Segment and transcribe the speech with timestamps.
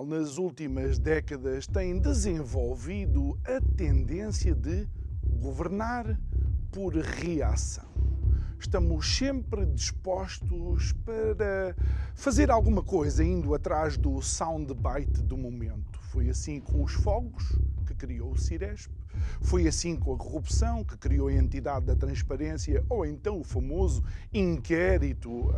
[0.00, 4.88] Portugal, nas últimas décadas, tem desenvolvido a tendência de
[5.40, 6.18] governar
[6.72, 7.88] por reação.
[8.58, 11.74] Estamos sempre dispostos para
[12.14, 15.98] fazer alguma coisa, indo atrás do soundbite do momento.
[16.10, 18.90] Foi assim com os fogos, que criou o Ciresp,
[19.40, 24.02] foi assim com a corrupção, que criou a entidade da transparência, ou então o famoso
[24.32, 25.52] inquérito uh,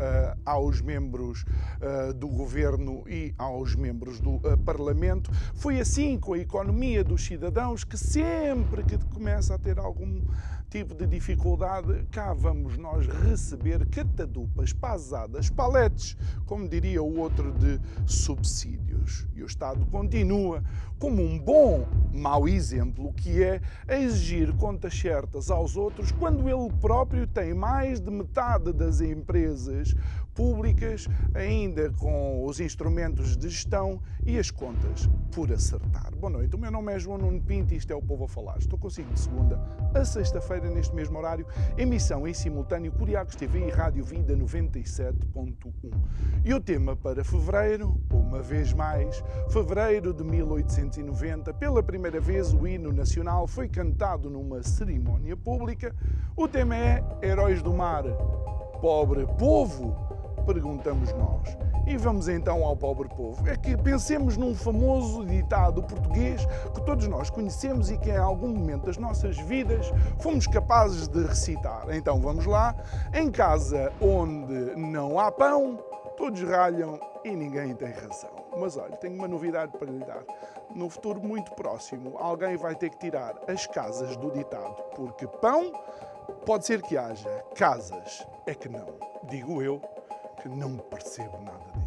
[0.45, 5.31] aos membros uh, do governo e aos membros do uh, Parlamento.
[5.55, 10.23] Foi assim com a economia dos cidadãos, que sempre que começa a ter algum
[10.73, 16.17] tipo de dificuldade, cá vamos nós receber catadupas, pasadas, paletes,
[16.47, 19.27] como diria o outro, de subsídios.
[19.35, 20.65] E o Estado continua
[21.03, 27.27] como um bom mau exemplo, que é exigir contas certas aos outros quando ele próprio
[27.27, 29.97] tem mais de metade das empresas
[30.35, 36.15] públicas, ainda com os instrumentos de gestão e as contas por acertar.
[36.17, 38.29] Boa noite, o meu nome é João Nuno Pinto e isto é o Povo a
[38.29, 38.59] Falar.
[38.59, 39.61] Estou consigo de segunda
[39.95, 45.75] a sexta-feira, neste mesmo horário, emissão em simultâneo Curiacos TV e Rádio Vida 97.1.
[46.45, 50.25] E o tema para fevereiro, uma vez mais, fevereiro de
[51.01, 55.95] 1890, pela primeira vez o hino nacional foi cantado numa cerimónia pública.
[56.37, 58.05] O tema é Heróis do Mar.
[58.81, 60.13] Pobre povo
[60.47, 61.57] Perguntamos nós.
[61.87, 63.49] E vamos então ao pobre povo.
[63.49, 68.49] É que pensemos num famoso ditado português que todos nós conhecemos e que em algum
[68.49, 71.87] momento das nossas vidas fomos capazes de recitar.
[71.91, 72.75] Então vamos lá.
[73.15, 75.79] Em casa onde não há pão,
[76.17, 78.31] todos ralham e ninguém tem razão.
[78.59, 80.25] Mas olha, tenho uma novidade para lhe dar.
[80.75, 85.73] No futuro muito próximo, alguém vai ter que tirar as casas do ditado, porque pão
[86.47, 88.87] pode ser que haja, casas é que não.
[89.25, 89.81] Digo eu,
[90.41, 91.82] que não percebo nada disto.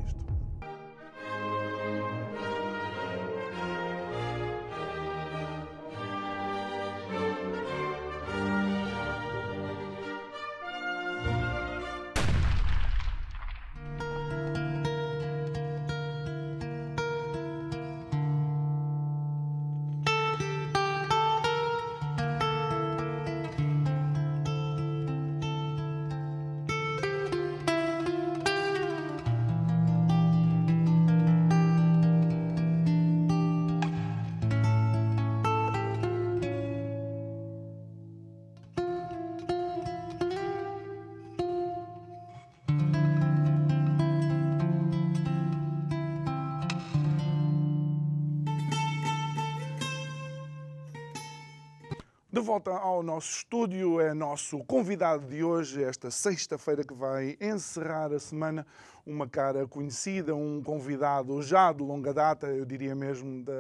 [52.36, 58.12] De volta ao nosso estúdio, é nosso convidado de hoje, esta sexta-feira que vai encerrar
[58.12, 58.68] a semana,
[59.06, 63.54] uma cara conhecida, um convidado já de longa data, eu diria mesmo da,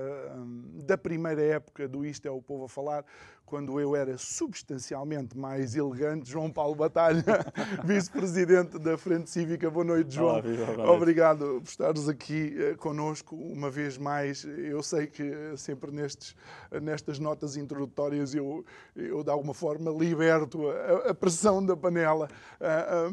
[0.85, 3.05] da primeira época do Isto é o Povo a Falar,
[3.45, 7.23] quando eu era substancialmente mais elegante, João Paulo Batalha,
[7.85, 9.69] vice-presidente da Frente Cívica.
[9.69, 10.33] Boa noite, João.
[10.33, 10.89] Olá, viva, boa noite.
[10.89, 14.43] Obrigado por estares aqui uh, connosco uma vez mais.
[14.43, 16.35] Eu sei que uh, sempre nestes,
[16.71, 22.27] uh, nestas notas introdutórias eu, eu, de alguma forma, liberto a, a pressão da panela,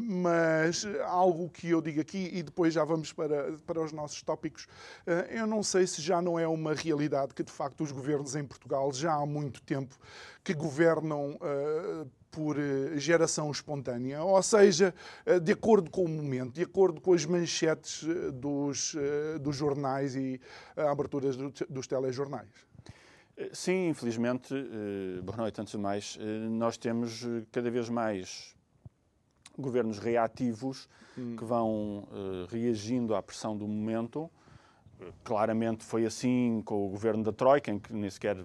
[0.01, 4.67] mas algo que eu digo aqui, e depois já vamos para, para os nossos tópicos,
[5.29, 8.43] eu não sei se já não é uma realidade que, de facto, os governos em
[8.43, 9.97] Portugal já há muito tempo
[10.43, 14.93] que governam uh, por uh, geração espontânea, ou seja,
[15.41, 18.95] de acordo com o momento, de acordo com as manchetes dos,
[19.41, 20.41] dos jornais e
[20.75, 22.49] aberturas do, dos telejornais.
[23.51, 24.53] Sim, infelizmente,
[25.23, 26.17] boa noite antes de mais,
[26.49, 28.55] nós temos cada vez mais
[29.57, 31.35] governos reativos hum.
[31.35, 32.07] que vão
[32.49, 34.29] reagindo à pressão do momento.
[35.23, 38.37] Claramente foi assim com o governo da Troika, em que nem sequer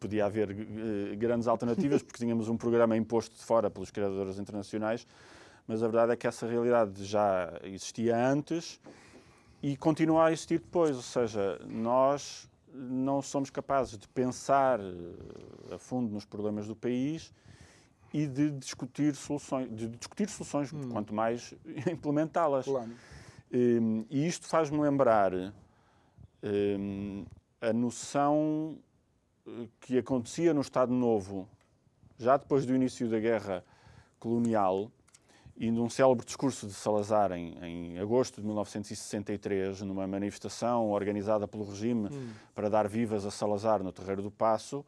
[0.00, 5.06] podia haver uh, grandes alternativas, porque tínhamos um programa imposto de fora pelos criadores internacionais,
[5.66, 8.80] mas a verdade é que essa realidade já existia antes
[9.62, 15.78] e continua a existir depois, ou seja, nós não somos capazes de pensar eh, a
[15.78, 17.32] fundo nos problemas do país
[18.16, 20.88] e de discutir soluções, de discutir soluções, hum.
[20.88, 21.52] quanto mais
[21.86, 22.64] implementá-las.
[22.64, 22.90] Claro.
[23.52, 25.32] E isto faz-me lembrar
[27.60, 28.78] a noção
[29.80, 31.46] que acontecia no Estado Novo,
[32.18, 33.62] já depois do início da Guerra
[34.18, 34.90] Colonial,
[35.54, 41.64] e num célebre discurso de Salazar em, em, agosto de 1963, numa manifestação organizada pelo
[41.64, 42.30] regime hum.
[42.54, 44.84] para dar vivas a Salazar no Terreiro do Passo,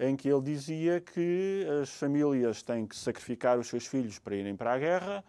[0.00, 4.56] em que ele dizia que as famílias têm que sacrificar os seus filhos para irem
[4.56, 5.24] para a guerra,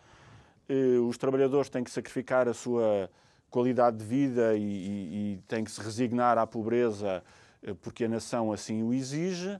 [0.69, 3.09] eh, os trabalhadores têm que sacrificar a sua
[3.49, 7.21] qualidade de vida e, e, e têm que se resignar à pobreza
[7.61, 9.59] eh, porque a nação assim o exige,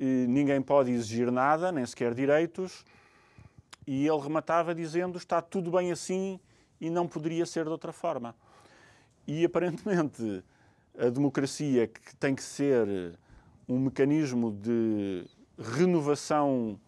[0.00, 2.84] ninguém pode exigir nada, nem sequer direitos,
[3.84, 6.38] e ele rematava dizendo está tudo bem assim
[6.80, 8.34] e não poderia ser de outra forma.
[9.26, 10.44] E aparentemente
[10.96, 13.18] a democracia que tem que ser
[13.68, 15.26] um mecanismo de
[15.58, 16.80] renovação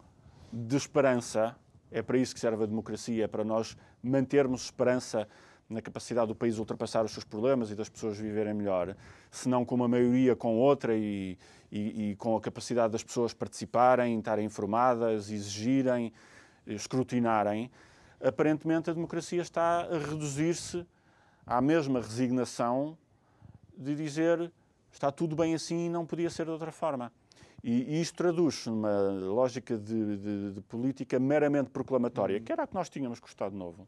[0.52, 1.54] de esperança,
[1.90, 5.28] é para isso que serve a democracia, é para nós mantermos esperança
[5.68, 8.96] na capacidade do país ultrapassar os seus problemas e das pessoas viverem melhor,
[9.30, 11.38] se não com uma maioria com outra e,
[11.70, 16.12] e, e, com a capacidade das pessoas participarem, estarem informadas, exigirem,
[16.66, 17.70] escrutinarem,
[18.20, 20.84] aparentemente a democracia está a reduzir-se
[21.46, 22.98] à mesma resignação
[23.76, 24.52] de dizer
[24.92, 27.12] está tudo bem assim e não podia ser de outra forma.
[27.62, 32.44] E, isto traduz numa lógica de, de, de, política meramente proclamatória, uhum.
[32.44, 33.87] que era a que nós tínhamos com o Estado Novo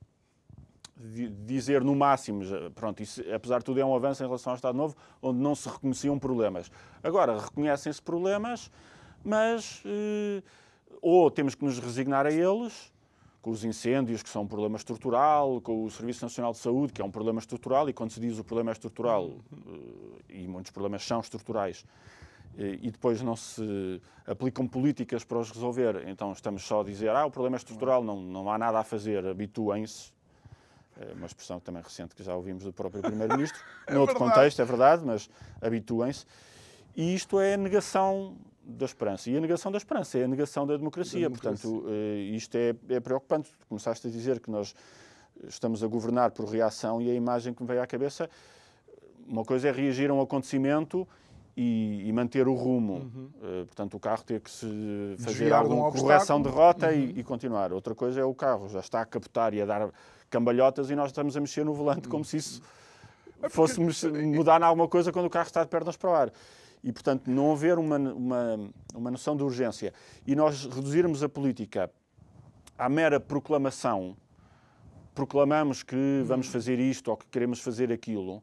[1.44, 2.44] dizer no máximo,
[2.74, 5.54] pronto, isso, apesar de tudo é um avanço em relação ao Estado Novo, onde não
[5.54, 6.70] se reconheciam problemas.
[7.02, 8.70] Agora, reconhecem-se problemas,
[9.24, 10.42] mas eh,
[11.00, 12.91] ou temos que nos resignar a eles,
[13.42, 17.02] com os incêndios, que são um problema estrutural, com o Serviço Nacional de Saúde, que
[17.02, 20.70] é um problema estrutural, e quando se diz o problema é estrutural, eh, e muitos
[20.70, 21.84] problemas são estruturais,
[22.56, 27.10] eh, e depois não se aplicam políticas para os resolver, então estamos só a dizer,
[27.10, 30.12] ah, o problema é estrutural, não, não há nada a fazer, habituem-se,
[31.00, 34.34] é uma expressão também recente que já ouvimos do próprio Primeiro-Ministro, é noutro verdade.
[34.36, 35.28] contexto, é verdade, mas
[35.60, 36.26] habituem-se.
[36.94, 39.30] E isto é a negação da esperança.
[39.30, 41.28] E a negação da esperança é a negação da democracia.
[41.28, 41.70] Da democracia.
[41.70, 43.50] Portanto, eh, isto é, é preocupante.
[43.68, 44.74] Começaste a dizer que nós
[45.48, 48.28] estamos a governar por reação e a imagem que me veio à cabeça,
[49.26, 51.06] uma coisa é reagir a um acontecimento
[51.56, 52.94] e, e manter o rumo.
[52.94, 53.30] Uhum.
[53.36, 54.66] Uh, portanto, o carro ter que se
[55.18, 56.94] fazer Desviar alguma um correção de rota uhum.
[56.94, 57.72] e, e, continuar.
[57.72, 59.90] Outra coisa é o carro já está a captar e a dar
[60.30, 62.62] cambalhotas e nós estamos a mexer no volante como se isso
[63.42, 63.78] é fosse
[64.24, 66.32] mudar em alguma coisa quando o carro está de pernas para o ar.
[66.82, 69.92] E, portanto, não haver uma, uma, uma noção de urgência
[70.26, 71.90] e nós reduzirmos a política
[72.76, 74.16] à mera proclamação,
[75.14, 76.52] proclamamos que vamos uhum.
[76.52, 78.42] fazer isto ou que queremos fazer aquilo,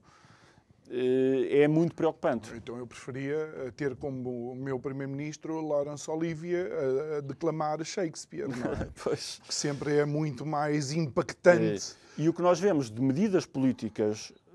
[0.89, 2.51] eh, é muito preocupante.
[2.55, 8.73] Então eu preferia eh, ter como meu primeiro-ministro Laurence Olivier a, a, declamar Shakespeare, não
[8.73, 8.87] é?
[9.03, 9.39] pois.
[9.45, 11.95] Que sempre é muito mais impactante.
[12.17, 12.21] É.
[12.23, 14.48] E o que nós vemos de medidas políticas, eh,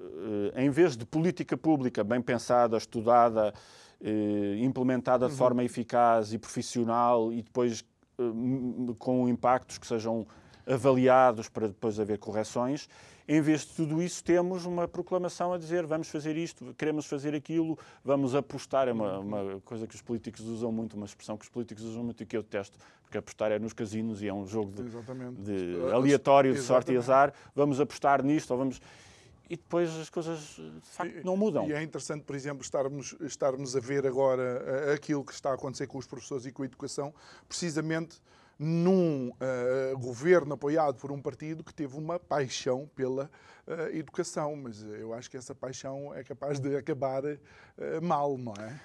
[0.56, 3.52] em vez de política pública bem pensada, estudada,
[4.60, 5.38] implementada de uhum.
[5.38, 7.84] forma eficaz e profissional e depois
[8.98, 10.26] com impactos que sejam
[10.66, 12.88] avaliados para depois haver correções,
[13.26, 17.34] em vez de tudo isso, temos uma proclamação a dizer vamos fazer isto, queremos fazer
[17.34, 18.86] aquilo, vamos apostar.
[18.86, 22.04] É uma, uma coisa que os políticos usam muito, uma expressão que os políticos usam
[22.04, 24.82] muito e que eu detesto, porque apostar é nos casinos e é um jogo de,
[25.42, 27.32] de aleatório, de sorte e azar.
[27.54, 28.78] Vamos apostar nisto ou vamos
[29.48, 31.68] e depois as coisas de facto não mudam.
[31.68, 35.86] E é interessante, por exemplo, estarmos, estarmos a ver agora aquilo que está a acontecer
[35.86, 37.14] com os professores e com a educação,
[37.48, 38.20] precisamente
[38.58, 43.30] num uh, governo apoiado por um partido que teve uma paixão pela
[43.66, 47.38] uh, educação, mas eu acho que essa paixão é capaz de acabar uh,
[48.00, 48.80] mal, não é?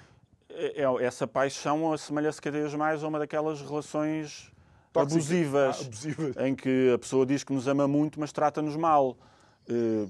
[0.50, 0.82] é?
[0.82, 4.52] é essa paixão assemelha-se cada vez mais a uma daquelas relações
[4.94, 9.16] abusivas, ah, abusivas, em que a pessoa diz que nos ama muito, mas trata-nos mal,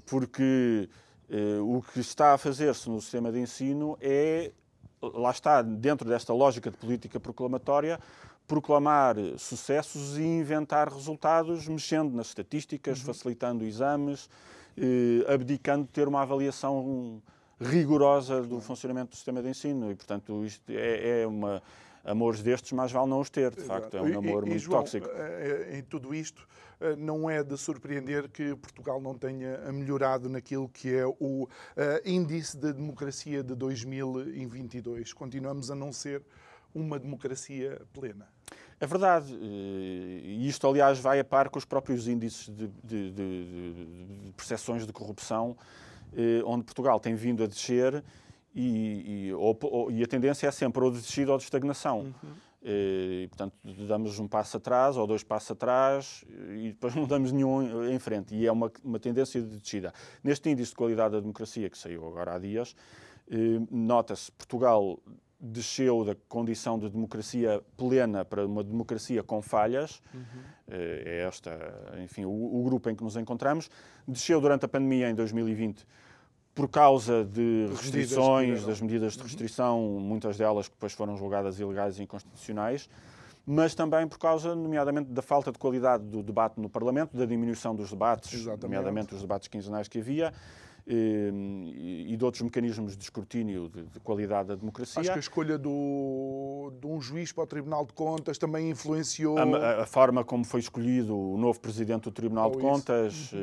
[0.07, 0.89] porque
[1.63, 4.53] o que está a fazer-se no sistema de ensino é,
[5.03, 8.01] lá está, dentro desta lógica de política proclamatória,
[8.51, 13.05] proclamar sucessos e inventar resultados, mexendo nas estatísticas, uhum.
[13.05, 14.29] facilitando exames,
[14.77, 17.23] eh, abdicando de ter uma avaliação
[17.61, 19.93] rigorosa do funcionamento do sistema de ensino.
[19.93, 21.63] E, portanto, isto é, é uma.
[22.05, 23.97] Amores destes, mais vale não os ter, de facto.
[23.97, 25.07] É um namoro e, muito João, tóxico.
[25.07, 26.49] Eh, eh, em tudo isto,
[26.81, 31.47] eh, não é de surpreender que Portugal não tenha melhorado naquilo que é o
[32.05, 35.13] índice de democracia de 2022.
[35.13, 36.23] Continuamos a não ser
[36.75, 38.29] uma democracia plena.
[38.79, 39.35] É verdade.
[39.35, 44.87] E isto, aliás, vai a par com os próprios índices de, de, de, de percepções
[44.87, 45.55] de corrupção,
[46.47, 48.03] onde Portugal tem vindo a descer
[48.55, 52.01] e, e, ou, ou, e, a tendência é sempre ou de descida ou de estagnação.
[52.23, 52.31] Uhum.
[52.63, 53.55] e, portanto,
[53.87, 56.25] damos um passo atrás ou dois passos atrás
[56.57, 58.35] e depois não damos nenhum em frente.
[58.35, 59.93] E é uma, uma tendência de descida.
[60.23, 62.75] Neste índice de qualidade da democracia, que saiu agora há dias,
[63.31, 64.99] eh, nota-se Portugal
[65.41, 70.03] desceu da condição de democracia plena para uma democracia com falhas.
[70.13, 70.23] Uhum.
[70.69, 71.59] É esta,
[72.05, 73.71] enfim, o, o, grupo em que nos encontramos.
[74.07, 75.87] Desceu durante a pandemia em 2020
[76.55, 79.25] por causa de restrições, das medidas de uhum.
[79.25, 82.89] restrição, muitas delas que depois foram julgadas ilegais e inconstitucionais,
[83.47, 87.75] mas também por causa, nomeadamente, da falta de qualidade do debate no Parlamento, da diminuição
[87.75, 88.63] dos debates, Exatamente.
[88.63, 90.33] nomeadamente os debates quinzenais que havia,
[90.87, 95.01] e, e de outros mecanismos de escrutínio de, de, qualidade da democracia.
[95.01, 99.39] Acho que a escolha do, de um juiz para o Tribunal de Contas também influenciou.
[99.39, 103.33] A, a forma como foi escolhido o novo presidente do Tribunal Ou de Contas.
[103.33, 103.39] Uhum.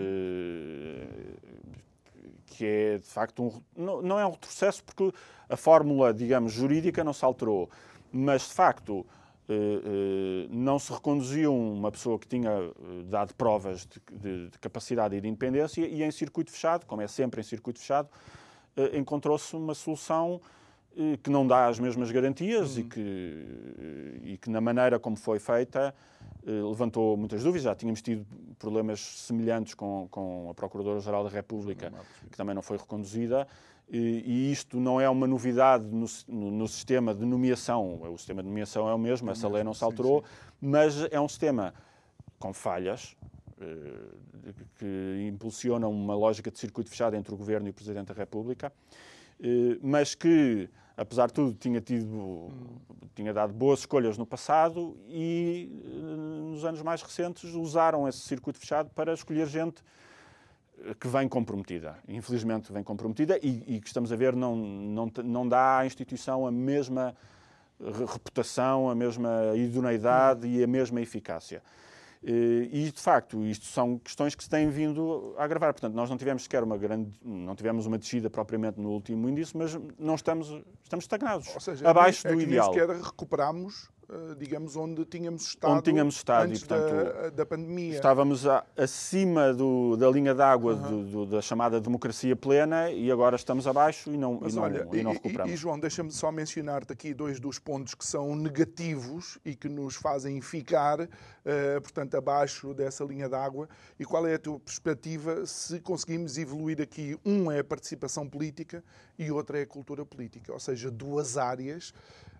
[2.45, 5.11] Que é de facto um, não, não é um retrocesso porque
[5.49, 7.69] a fórmula, digamos, jurídica não se alterou,
[8.11, 9.05] mas de facto
[9.49, 12.73] eh, eh, não se reconduziu uma pessoa que tinha eh,
[13.05, 17.07] dado provas de, de, de, capacidade e de independência e em circuito fechado, como é
[17.07, 18.09] sempre em circuito fechado,
[18.93, 20.39] encontrou-se uma solução
[21.21, 22.81] que não dá as mesmas garantias uhum.
[22.81, 25.93] e, que, e que, na maneira como foi feita,
[26.43, 27.63] levantou muitas dúvidas.
[27.63, 28.25] Já tínhamos tido
[28.57, 31.91] problemas semelhantes com, com a Procuradora-Geral da República,
[32.31, 33.47] que também não foi reconduzida.
[33.89, 38.01] E isto não é uma novidade no, no, no, sistema de nomeação.
[38.01, 40.55] O sistema de nomeação é o mesmo, essa lei não se alterou, sim, sim.
[40.61, 41.73] mas é um sistema
[42.37, 43.15] com falhas,
[43.59, 48.13] eh, que impulsionam uma lógica de circuito fechado entre o Governo e o Presidente da
[48.13, 48.71] República,
[49.39, 52.49] eh, mas que, apesar de tudo, tinha, tido,
[53.15, 56.15] tinha dado boas escolhas no passado e, eh,
[56.51, 59.83] nos anos mais recentes, usaram esse circuito fechado para escolher gente
[60.99, 65.47] que vem comprometida, infelizmente vem comprometida e, e que estamos a ver não, não, não
[65.47, 67.15] dá à instituição a mesma
[67.79, 71.61] reputação, a mesma idoneidade e a mesma eficácia.
[72.23, 75.73] E, de facto, isto são questões que se têm vindo a agravar.
[75.73, 79.55] Portanto, nós não tivemos sequer uma grande, não tivemos uma descida propriamente no último índice,
[79.55, 80.47] mas não estamos,
[80.83, 82.71] estamos estagnados, Ou seja, abaixo é do que ideal.
[82.71, 83.96] Nem sequer recuperamos eh,
[84.37, 87.95] digamos, onde tínhamos estado, onde tínhamos estado antes e, portanto, da, da pandemia.
[87.95, 91.29] Estávamos a, acima do, da linha d'água uhum.
[91.29, 95.03] da chamada democracia plena e agora estamos abaixo e não, Mas, e não, olha, e
[95.03, 95.51] não recuperamos.
[95.51, 99.67] E, e João, deixa-me só mencionar-te aqui dois dos pontos que são negativos e que
[99.67, 101.07] nos fazem ficar, uh,
[101.81, 103.67] portanto, abaixo dessa linha d'água.
[103.99, 107.17] E qual é a tua perspectiva se conseguimos evoluir aqui?
[107.25, 108.81] Um é a participação política
[109.19, 111.93] e outro é a cultura política, ou seja, duas áreas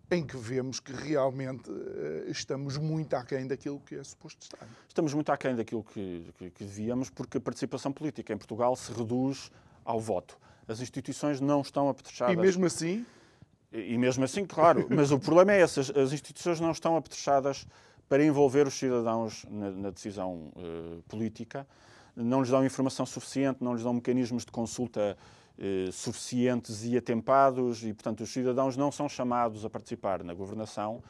[0.09, 4.67] em que vemos que realmente uh, estamos muito aquém daquilo que é suposto estar.
[4.87, 8.91] Estamos muito aquém daquilo que, que, que devíamos, porque a participação política em Portugal se
[8.91, 9.51] reduz
[9.83, 10.37] ao voto.
[10.67, 12.33] As instituições não estão apetrechadas.
[12.33, 13.05] E mesmo assim?
[13.71, 14.87] E, e mesmo assim, claro.
[14.91, 17.65] mas o problema é esse: as, as, instituições não estão apetrechadas
[18.07, 21.67] para envolver os cidadãos na, na decisão uh, política,
[22.15, 25.17] não lhes dão informação suficiente, não lhes dão mecanismos de consulta
[25.59, 31.01] eh, suficientes e atempados e, portanto, os cidadãos não são chamados a participar na governação.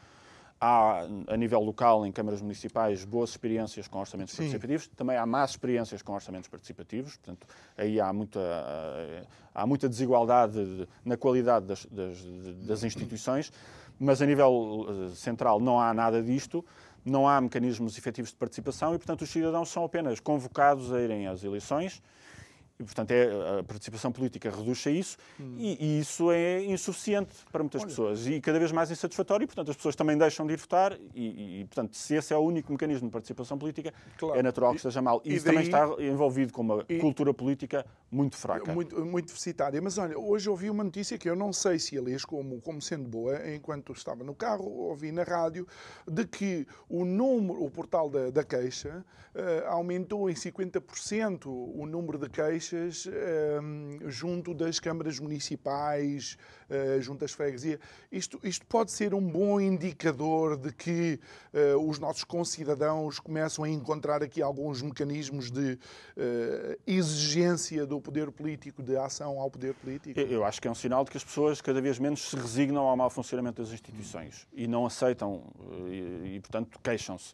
[0.60, 4.44] Há, a nível local, em câmaras municipais, boas experiências com orçamentos Sim.
[4.44, 4.88] participativos.
[4.88, 7.18] Também há más experiências com orçamentos participativos.
[7.18, 7.46] Portanto,
[7.78, 8.40] aí há muita,
[9.54, 12.26] há muita desigualdade na qualidade das, das,
[12.66, 13.52] das instituições.
[14.00, 16.64] Mas, a nível eh, central, não há nada disto
[17.06, 21.26] não há mecanismos efetivos de participação e, portanto, os cidadãos são apenas convocados a irem
[21.26, 22.02] às eleições
[22.80, 25.56] e, portanto, é, a participação política reduz a isso hum.
[25.58, 27.90] e, e, isso é insuficiente para muitas Olha.
[27.90, 30.96] pessoas e cada vez mais insatisfatório e, portanto, as pessoas também deixam de ir votar
[31.16, 34.40] e, e portanto, se esse é o único mecanismo de participação política, claro.
[34.40, 35.22] é natural que esteja mal.
[35.26, 38.72] E, isso daí, também está envolvido com uma cultura política muito fraca.
[38.72, 39.82] Muito, muito deficitária.
[39.82, 42.80] Mas, olha, hoje ouvi uma notícia que eu não sei se a lês como, como
[42.80, 45.68] sendo boa, enquanto estava no carro, ouvi na rádio,
[46.08, 49.04] de que o número, o portal da, da queixa
[49.34, 56.38] uh, aumentou em 50% o número de queixas queixas ehm, junto das câmaras municipais,
[56.70, 57.80] uh, junto às freguesias.
[58.12, 61.20] Isto, isto pode ser um bom indicador de que
[61.54, 68.32] uh, os nossos concidadãos começam a encontrar aqui alguns mecanismos de uh, exigência do poder
[68.32, 70.20] político, de ação ao poder político?
[70.20, 72.84] Eu acho que é um sinal de que as pessoas cada vez menos se resignam
[72.84, 75.44] ao mau funcionamento das instituições e não aceitam
[75.90, 77.34] e, e portanto, queixam-se.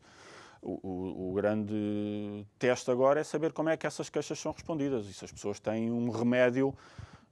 [0.65, 5.05] O, o, o, grande teste agora é saber como é que essas queixas são respondidas
[5.07, 6.73] e se as pessoas têm um remédio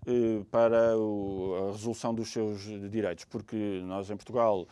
[0.06, 3.24] eh, para o, a resolução dos seus direitos.
[3.24, 4.68] Porque nós, em Portugal,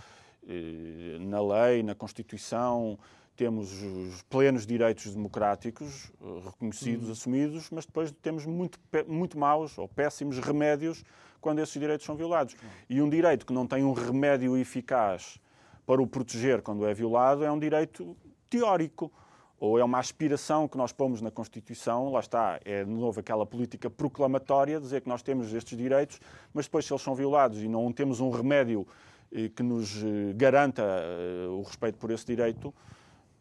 [0.48, 3.00] eh, na lei, na Constituição,
[3.36, 7.12] temos os plenos direitos democráticos eh, reconhecidos, uhum.
[7.14, 11.06] assumidos, mas depois temos muito, muito maus ou péssimos remédios
[11.40, 12.56] quando esses direitos são violados.
[12.56, 12.70] Uhum.
[12.90, 15.40] E um direito que não tem um remédio eficaz
[15.86, 18.18] para o proteger quando é violado é um direito
[18.50, 19.12] teórico
[19.60, 23.46] ou é uma aspiração que nós pomos na Constituição, lá está, é de novo aquela
[23.46, 26.20] política proclamatória, dizer que nós temos estes direitos,
[26.54, 28.88] mas depois se eles são violados e não temos um remédio
[29.32, 32.74] eh, que nos eh, garanta eh, o respeito por esse direito,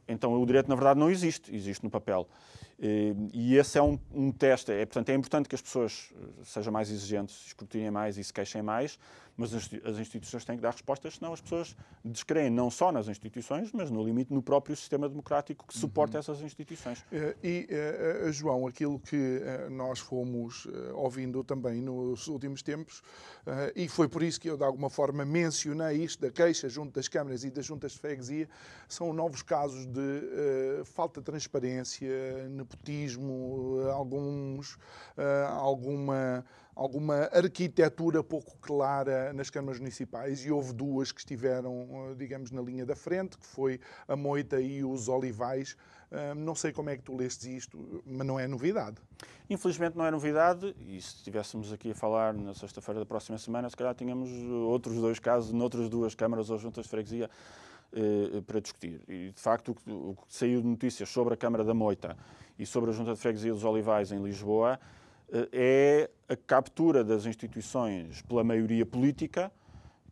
[0.08, 2.28] então o direito na verdade não existe, existe no papel.
[3.32, 6.88] E esse é um, um teste, é, portanto é importante que as pessoas sejam mais
[6.88, 9.00] exigentes, escrutinem mais e se queixem mais,
[9.38, 13.70] mas as instituições têm que dar respostas, senão as pessoas descreem não só nas instituições,
[13.72, 16.20] mas no limite no próprio sistema democrático que suporta uhum.
[16.20, 17.04] essas instituições.
[17.12, 17.68] Eh, e,
[18.26, 19.40] uh, João, aquilo que
[19.70, 23.00] nós fomos ouvindo também nos últimos tempos,
[23.76, 27.06] e foi por isso que eu de alguma forma mencionei isto da queixa junto das
[27.06, 28.48] câmaras e das juntas de freguesia,
[28.88, 34.76] são novos casos de falta de transparência, nepotismo, alguns,
[35.60, 36.44] alguma
[36.78, 42.62] alguma arquitetura pouco clara nas câmaras municipais e houve duas que estiveram, eh, digamos, na
[42.62, 45.76] linha da frente, que foi a Moita e os Olivais.
[46.38, 48.96] Não sei como é que tu lestes isto, mas não é novidade.
[49.50, 53.68] Infelizmente não é novidade, e se estivéssemos aqui a falar na sexta-feira da próxima semana,
[53.68, 54.30] se calhar tínhamos
[54.70, 57.28] outros dois casos noutras duas câmaras ou juntas de freguesia
[57.92, 59.02] eh, para discutir.
[59.06, 62.16] E, de facto, o que saiu de notícias sobre a Câmara da Moita
[62.58, 64.78] e sobre a Junta de Freguesia dos Olivais em Lisboa
[65.52, 69.52] é a captura das instituições pela maioria política,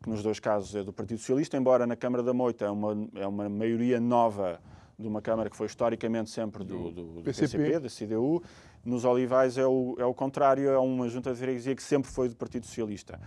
[0.02, 3.08] que nos dois casos é do Partido Socialista, embora na Câmara da Moita é uma,
[3.14, 4.60] é uma maioria nova
[4.98, 7.58] de uma Câmara que foi historicamente sempre do, do, do PCP.
[7.58, 8.42] PCP, da CDU.
[8.84, 12.28] Nos Olivais é o, é o contrário, é uma junta de freguesia que sempre foi
[12.28, 13.20] do Partido Socialista.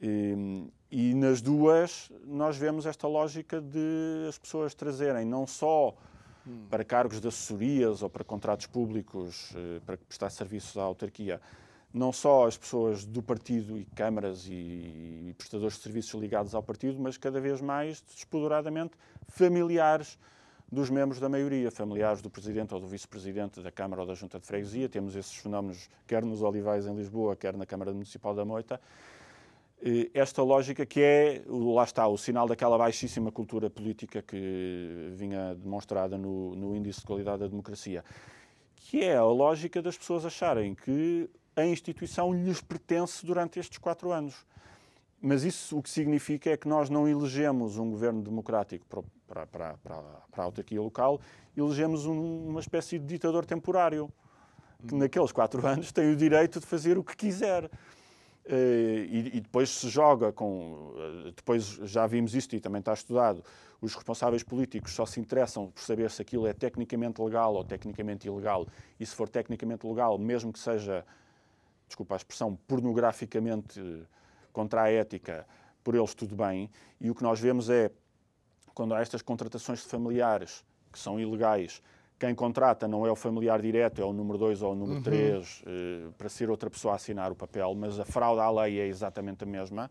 [0.00, 5.94] E, e nas duas nós vemos esta lógica de as pessoas trazerem não só
[6.46, 6.66] hum.
[6.70, 11.40] para cargos de assessorias ou para contratos públicos, eh, para prestar serviços à autarquia,
[11.92, 16.62] não só as pessoas do partido e câmaras e, e prestadores de serviços ligados ao
[16.62, 18.94] partido, mas cada vez mais, despoderadamente,
[19.28, 20.18] familiares
[20.70, 24.40] dos membros da maioria, familiares do presidente ou do vice-presidente da Câmara ou da Junta
[24.40, 24.88] de Freguesia.
[24.88, 28.80] Temos esses fenómenos quer nos Olivais em Lisboa, quer na Câmara Municipal da Moita.
[29.86, 35.54] Eh, esta lógica que é, lá está, o sinal daquela baixíssima cultura política que vinha
[35.54, 38.02] demonstrada no, no índice de qualidade da democracia,
[38.74, 44.10] que é a lógica das pessoas acharem que a instituição lhes pertence durante estes quatro
[44.10, 44.46] anos.
[45.20, 49.76] Mas isso o que significa é que nós não elegemos um governo democrático para, para,
[49.76, 51.20] para, para a autarquia local,
[51.54, 54.08] elegemos um, uma espécie de ditador temporário,
[54.88, 57.70] que naqueles quatro anos tem o direito de fazer o que quiser.
[58.46, 60.92] Eh, e, depois se joga com.
[60.96, 63.42] Eh, depois já vimos isto e também está estudado.
[63.80, 68.26] Os responsáveis políticos só se interessam por saber se aquilo é tecnicamente legal ou tecnicamente
[68.26, 68.66] ilegal.
[69.00, 71.04] E se for tecnicamente legal, mesmo que seja,
[71.86, 73.80] desculpa a expressão, pornograficamente
[74.52, 75.46] contra a ética,
[75.82, 76.70] por eles tudo bem.
[77.00, 77.90] E o que nós vemos é,
[78.74, 81.82] quando há estas contratações de familiares que são ilegais,
[82.18, 85.62] quem contrata não é o familiar direto, é o número 2 ou o número 3,
[85.66, 85.72] uhum.
[85.72, 88.86] eh, para ser outra pessoa a assinar o papel, mas a fraude à lei é
[88.86, 89.90] exatamente a mesma.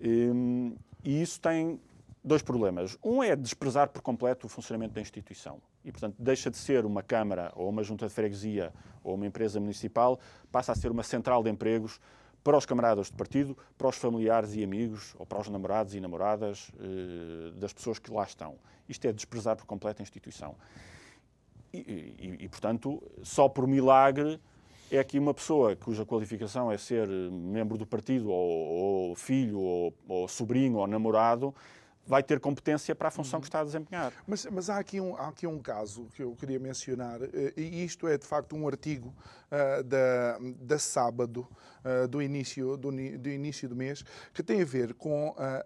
[0.00, 1.80] Ehm, e isso tem
[2.22, 2.98] dois problemas.
[3.02, 5.60] Um é desprezar por completo o funcionamento da instituição.
[5.84, 8.72] E, portanto, deixa de ser uma Câmara ou uma junta de freguesia
[9.02, 10.20] ou uma empresa municipal,
[10.52, 11.98] passa a ser uma central de empregos
[12.44, 16.00] para os camaradas de partido, para os familiares e amigos ou para os namorados e
[16.00, 18.56] namoradas eh, das pessoas que lá estão.
[18.88, 20.54] Isto é desprezar por completo a instituição.
[21.72, 24.40] E, e, e, portanto, só por milagre
[24.90, 29.94] é que uma pessoa cuja qualificação é ser membro do partido, ou, ou filho, ou,
[30.08, 31.54] ou, sobrinho, ou namorado,
[32.04, 33.42] vai ter competência para a função uhum.
[33.42, 34.12] que está a desempenhar.
[34.26, 37.84] Mas, mas há, aqui um, há aqui um caso que eu queria mencionar, eh, e
[37.84, 39.14] isto é de facto um artigo
[39.50, 41.46] uh, da, da sábado,
[41.84, 45.64] uh, do, início, do, do, início do mês, que tem a ver com a,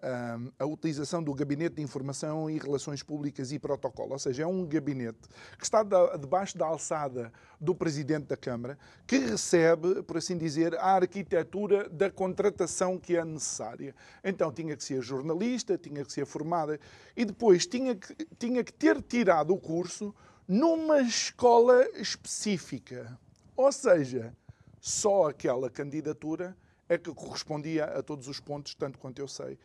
[0.59, 4.13] a, a, utilização do Gabinete de Informação e Relações Públicas e Protocolo.
[4.13, 8.77] Ou seja, é um gabinete que está da, debaixo da alçada do Presidente da Câmara,
[9.07, 13.95] que recebe, por assim dizer, a arquitetura da contratação que é necessária.
[14.23, 16.79] Então tinha que ser jornalista, tinha que ser formada
[17.15, 20.13] e depois tinha que, tinha que ter tirado o curso
[20.47, 23.17] numa escola específica.
[23.55, 24.35] Ou seja,
[24.79, 26.55] só aquela candidatura
[26.87, 29.57] é que correspondia a todos os pontos, tanto quanto eu sei.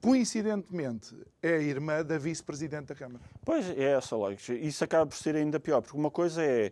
[0.00, 3.24] Coincidentemente, é a irmã da vice-presidente da Câmara.
[3.44, 4.54] Pois é essa lógica.
[4.54, 6.70] Isso acaba por ser ainda pior, porque uma coisa é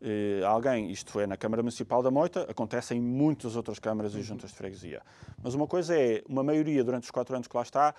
[0.00, 4.16] eh, alguém, isto é na Câmara Municipal da Moita, acontece em muitas outras câmaras e
[4.16, 4.22] uhum.
[4.22, 5.00] juntas de freguesia.
[5.42, 7.94] Mas uma coisa é uma maioria durante os quatro anos que lá está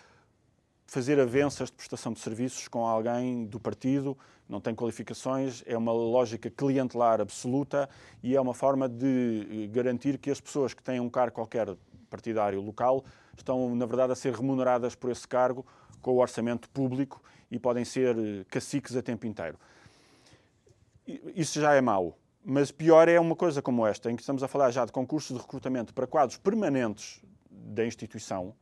[0.86, 4.17] fazer avanças de prestação de serviços com alguém do partido,
[4.48, 7.89] não tem qualificações, é uma lógica clientelar absoluta
[8.22, 11.76] e é uma forma de eh, garantir que as pessoas que têm um cargo qualquer
[12.10, 13.04] partidário local
[13.36, 15.65] estão, na verdade, a ser remuneradas por esse cargo
[16.02, 19.58] com o orçamento público e podem ser eh, caciques a tempo inteiro.
[21.36, 22.17] Isso já é mau.
[22.46, 25.36] Mas pior é uma coisa como esta, em que estamos a falar já de concursos
[25.36, 28.54] de recrutamento para quadros permanentes da instituição,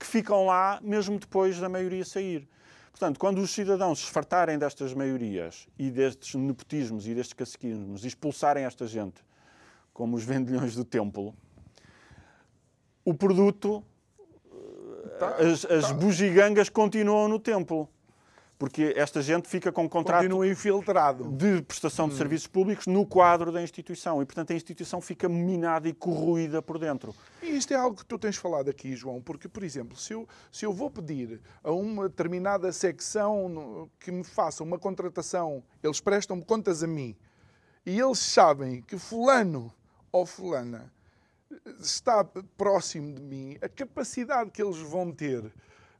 [0.00, 2.48] que ficam lá mesmo depois da maioria sair.
[2.90, 8.08] Portanto, quando os cidadãos se fartarem destas maiorias e destes nepotismos e destes caciquismos e
[8.08, 9.22] expulsarem esta gente,
[9.92, 11.34] como os vendilhões do templo,
[13.04, 13.84] o produto,
[15.18, 15.94] tá, as, as tá.
[15.94, 17.88] bugigangas continuam no templo
[18.60, 21.32] porque esta gente fica com um contrato Continua infiltrado.
[21.32, 22.18] de prestação de hum.
[22.18, 26.78] serviços públicos no quadro da instituição e, portanto, a instituição fica minada e corroída por
[26.78, 27.14] dentro.
[27.42, 30.28] E isto é algo que tu tens falado aqui, João, porque, por exemplo, se eu,
[30.52, 36.38] se eu vou pedir a uma determinada secção que me faça uma contratação, eles prestam
[36.38, 37.16] contas a mim
[37.86, 39.72] e eles sabem que fulano
[40.12, 40.92] ou fulana
[41.80, 42.22] está
[42.58, 45.50] próximo de mim, a capacidade que eles vão ter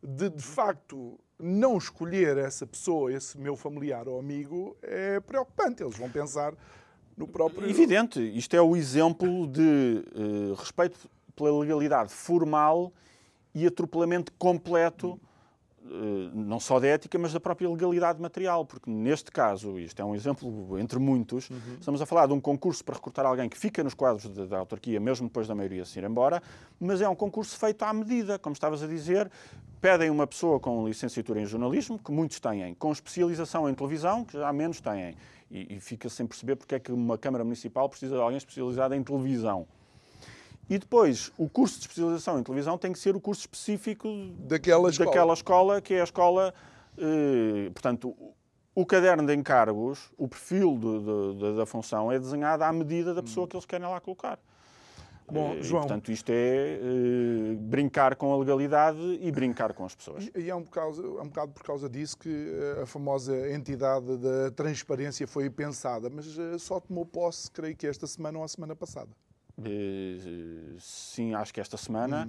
[0.03, 5.83] de, de facto, não escolher essa pessoa, esse meu familiar ou amigo, é preocupante.
[5.83, 6.55] Eles vão pensar
[7.17, 7.69] no próprio.
[7.69, 12.93] Evidente, isto é o exemplo de uh, respeito pela legalidade formal
[13.55, 15.21] e atropelamento completo.
[15.83, 20.05] Uh, não só da ética, mas da própria legalidade material, porque neste caso, isto é
[20.05, 21.59] um exemplo entre muitos, uhum.
[21.81, 24.59] estamos a falar de um concurso para recrutar alguém que fica nos quadros da, da
[24.59, 26.43] autarquia, mesmo depois da maioria se ir embora,
[26.79, 29.31] mas é um concurso feito à medida, como estavas a dizer,
[29.81, 34.35] pedem uma pessoa com licenciatura em jornalismo, que muitos têm, com especialização em televisão, que
[34.35, 35.17] já menos têm.
[35.51, 38.95] E, e fica sem perceber porque é que uma Câmara Municipal precisa de alguém especializado
[38.95, 39.67] em televisão.
[40.71, 44.07] E depois, o curso de especialização em televisão tem que ser o curso específico
[44.39, 46.55] daquela escola, daquela escola que é a escola.
[46.97, 48.17] Eh, portanto,
[48.73, 53.21] o caderno de encargos, o perfil do, do, da função é desenhado à medida da
[53.21, 54.39] pessoa que eles querem lá colocar.
[55.29, 59.95] Bom, e, João, portanto, isto é uh, brincar com a legalidade e brincar com as
[59.97, 60.31] pessoas.
[60.37, 63.51] E, e é, um bocado, é um bocado por causa disso que eh, a famosa
[63.51, 66.27] entidade da transparência foi pensada, mas
[66.63, 69.11] só tomou posse, creio que esta semana ou a semana passada.
[69.67, 72.29] Uh, sim, acho que esta semana,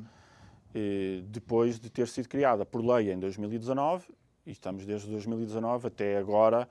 [0.73, 1.23] hum.
[1.29, 4.05] depois de ter sido criada por lei em 2019,
[4.45, 6.67] e estamos desde 2019 até agora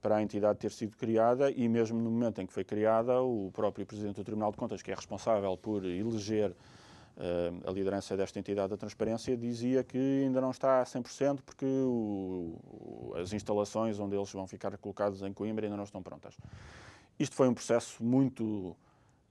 [0.00, 3.50] para a entidade ter sido criada e mesmo no momento em que foi criada, o
[3.52, 8.38] próprio Presidente do Tribunal de Contas, que é responsável por eleger uh, a liderança desta
[8.38, 14.14] entidade da transparência, dizia que ainda não está a 100% porque o, as instalações onde
[14.14, 16.36] eles vão ficar colocados em Coimbra ainda não estão prontas.
[17.18, 18.76] Isto foi um processo muito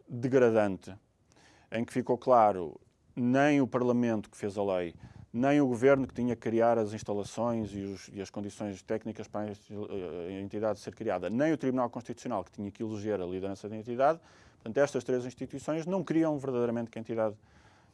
[0.08, 0.94] degradante,
[1.72, 2.80] em que ficou claro
[3.16, 4.94] nem o Parlamento que fez a lei,
[5.34, 9.28] nem o governo que tinha que criar as instalações e, os, e, as condições técnicas
[9.28, 13.68] para a entidade ser criada, nem o Tribunal Constitucional que tinha que eleger a liderança
[13.68, 14.20] da entidade.
[14.56, 17.36] Portanto, estas três instituições não queriam verdadeiramente que a entidade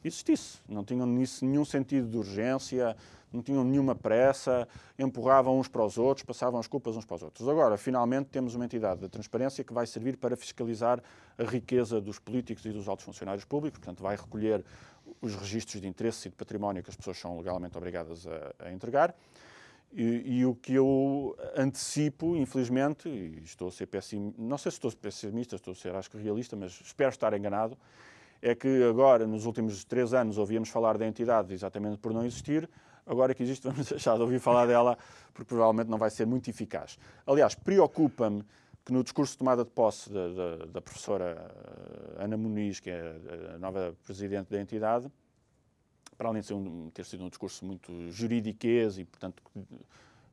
[0.04, 0.58] existisse.
[0.68, 2.96] Não tinham nisso nenhum sentido de urgência,
[3.32, 7.22] não tinham nenhuma pressa, empurravam uns para os outros, passavam as culpas uns para os
[7.22, 7.48] outros.
[7.48, 11.02] Agora, finalmente, temos uma entidade da transparência que vai servir para fiscalizar
[11.36, 14.64] a riqueza dos políticos e dos altos funcionários públicos, portanto, vai recolher
[15.20, 18.72] os registros de interesse e de património que as pessoas são legalmente obrigadas a, a
[18.72, 19.14] entregar.
[19.92, 24.76] E, e, o que eu antecipo, infelizmente, e estou a ser pessimista, não sei se
[24.76, 27.78] estou pessimista, estou a ser acho que realista, mas espero estar enganado,
[28.44, 32.68] é que agora, nos últimos três anos, ouvíamos falar da entidade exatamente por não existir,
[33.06, 34.98] agora que existe, vamos deixar de ouvir falar dela,
[35.32, 36.98] porque provavelmente não vai ser muito eficaz.
[37.26, 38.44] Aliás, preocupa-me
[38.84, 41.50] que no discurso de tomada de posse da, da, da, professora
[42.18, 43.16] eh, Ana Muniz, que é
[43.54, 45.10] a nova presidente da entidade,
[46.18, 49.42] para além de um, ter sido um discurso muito juridiquês e, portanto,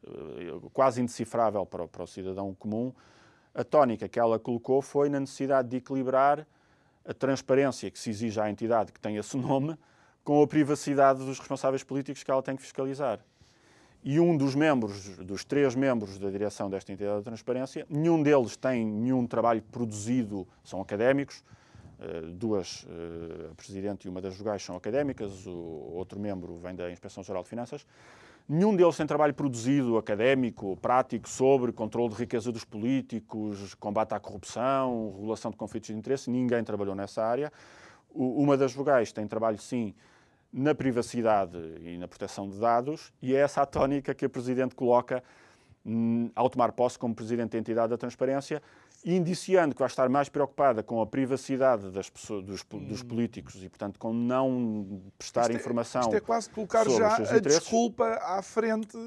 [0.04, 2.92] eh, quase indecifrável para, para o cidadão comum,
[3.56, 6.46] a tónica que ela colocou foi na necessidade de equilibrar
[7.06, 9.78] a transparência que se exige à entidade que tem esse nome
[10.24, 13.20] com a privacidade dos responsáveis políticos que ela tem que fiscalizar
[14.04, 18.56] e um dos membros, dos três membros da direção desta entidade de transparência, nenhum deles
[18.56, 21.44] tem nenhum trabalho produzido, são académicos,
[22.00, 26.76] eh, duas, eh, a Presidente e uma das vogais são académicas, o outro membro vem
[26.76, 27.86] da Inspeção Geral de Finanças.
[28.48, 34.20] Nenhum deles tem trabalho produzido, académico, prático, sobre controle de riqueza dos políticos, combate à
[34.20, 36.30] corrupção, regulação de conflitos de interesse.
[36.30, 37.52] Ninguém trabalhou nessa área.
[38.14, 39.94] Uma das vogais tem trabalho, sim,
[40.52, 44.76] na privacidade e na proteção de dados, e é essa a tónica que a Presidente
[44.76, 45.24] coloca
[45.86, 48.62] hum, ao tomar posse como Presidente da entidade da transparência,
[49.04, 53.06] indiciando que vai estar mais preocupada com a privacidade das pessoas, dos, dos, hum.
[53.06, 56.02] políticos e, portanto, com não prestar isto é, informação.
[56.02, 58.98] Isto é quase colocar já a desculpa à frente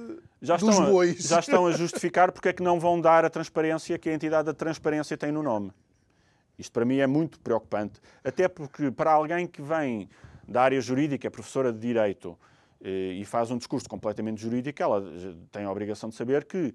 [0.43, 1.25] já dos estão bois.
[1.25, 4.15] A, já estão a justificar porque é que não vão dar a transparência que a
[4.15, 5.71] entidade da transparência tem no nome.
[6.59, 10.09] Isto para mim é muito preocupante, até porque para alguém que vem
[10.47, 12.39] da área jurídica, é professora de Direito,
[12.85, 15.03] e faz um discurso completamente jurídico, ela
[15.51, 16.75] tem a obrigação de saber que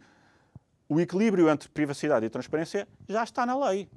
[0.90, 3.88] o equilíbrio entre privacidade e transparência já está na lei.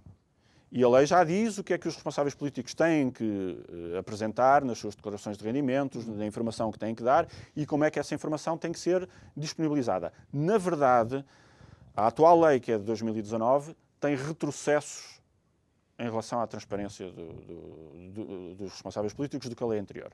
[0.71, 3.99] E a lei já diz o que é que os responsáveis políticos têm que uh,
[3.99, 7.27] apresentar nas suas declarações de rendimentos, na informação que têm que dar
[7.57, 10.13] e como é que essa informação tem que ser disponibilizada.
[10.33, 11.25] Na verdade,
[11.95, 15.21] a atual lei, que é de 2019, tem retrocessos
[15.99, 20.11] em relação à transparência do, do, do, dos responsáveis políticos do que a lei anterior.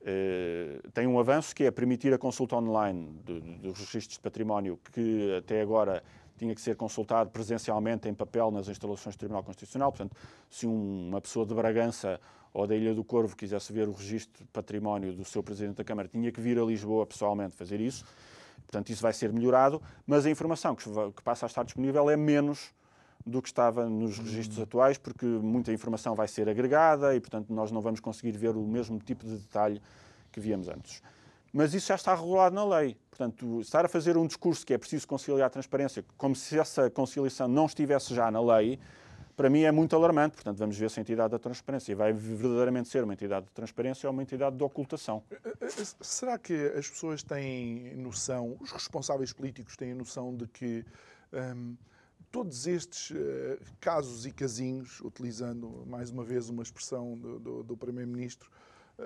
[0.00, 5.36] Uh, tem um avanço que é permitir a consulta online dos registros de património que
[5.36, 6.02] até agora
[6.38, 9.90] tinha que ser consultado presencialmente em papel nas instalações do Tribunal Constitucional.
[9.90, 10.16] Portanto,
[10.48, 12.20] se um, uma pessoa de Bragança
[12.54, 15.84] ou da Ilha do Corvo quisesse ver o registro de património do seu Presidente da
[15.84, 18.04] Câmara, tinha que vir a Lisboa pessoalmente fazer isso.
[18.62, 22.72] Portanto, isso vai ser melhorado, mas a informação que passa a estar disponível é menos
[23.28, 27.70] do que estava nos registros atuais, porque muita informação vai ser agregada e, portanto, nós
[27.70, 29.80] não vamos conseguir ver o mesmo tipo de detalhe
[30.32, 31.02] que víamos antes.
[31.52, 32.96] Mas isso já está regulado na lei.
[33.10, 36.90] Portanto, estar a fazer um discurso que é preciso conciliar a transparência, como se essa
[36.90, 38.78] conciliação não estivesse já na lei,
[39.36, 40.34] para mim é muito alarmante.
[40.34, 44.08] Portanto, vamos ver se a entidade da transparência vai verdadeiramente ser uma entidade de transparência
[44.08, 45.22] ou uma entidade de ocultação.
[45.30, 50.46] Eh, eh, eh, será que as pessoas têm noção, os responsáveis políticos têm noção de
[50.48, 50.84] que
[51.32, 51.76] hum,
[52.30, 57.76] todos estes uh, casos e casinhos, utilizando mais uma vez uma expressão do, do, do
[57.76, 58.50] Primeiro-Ministro,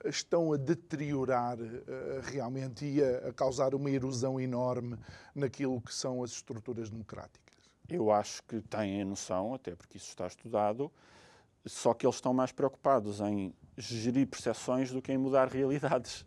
[0.04, 4.98] estão a deteriorar uh, realmente e a, causar uma erosão enorme
[5.34, 7.42] naquilo que são as estruturas democráticas?
[7.88, 10.90] Eu acho que têm a noção, até porque isso está estudado,
[11.66, 16.26] só que eles estão mais preocupados em gerir percepções do que em mudar realidades.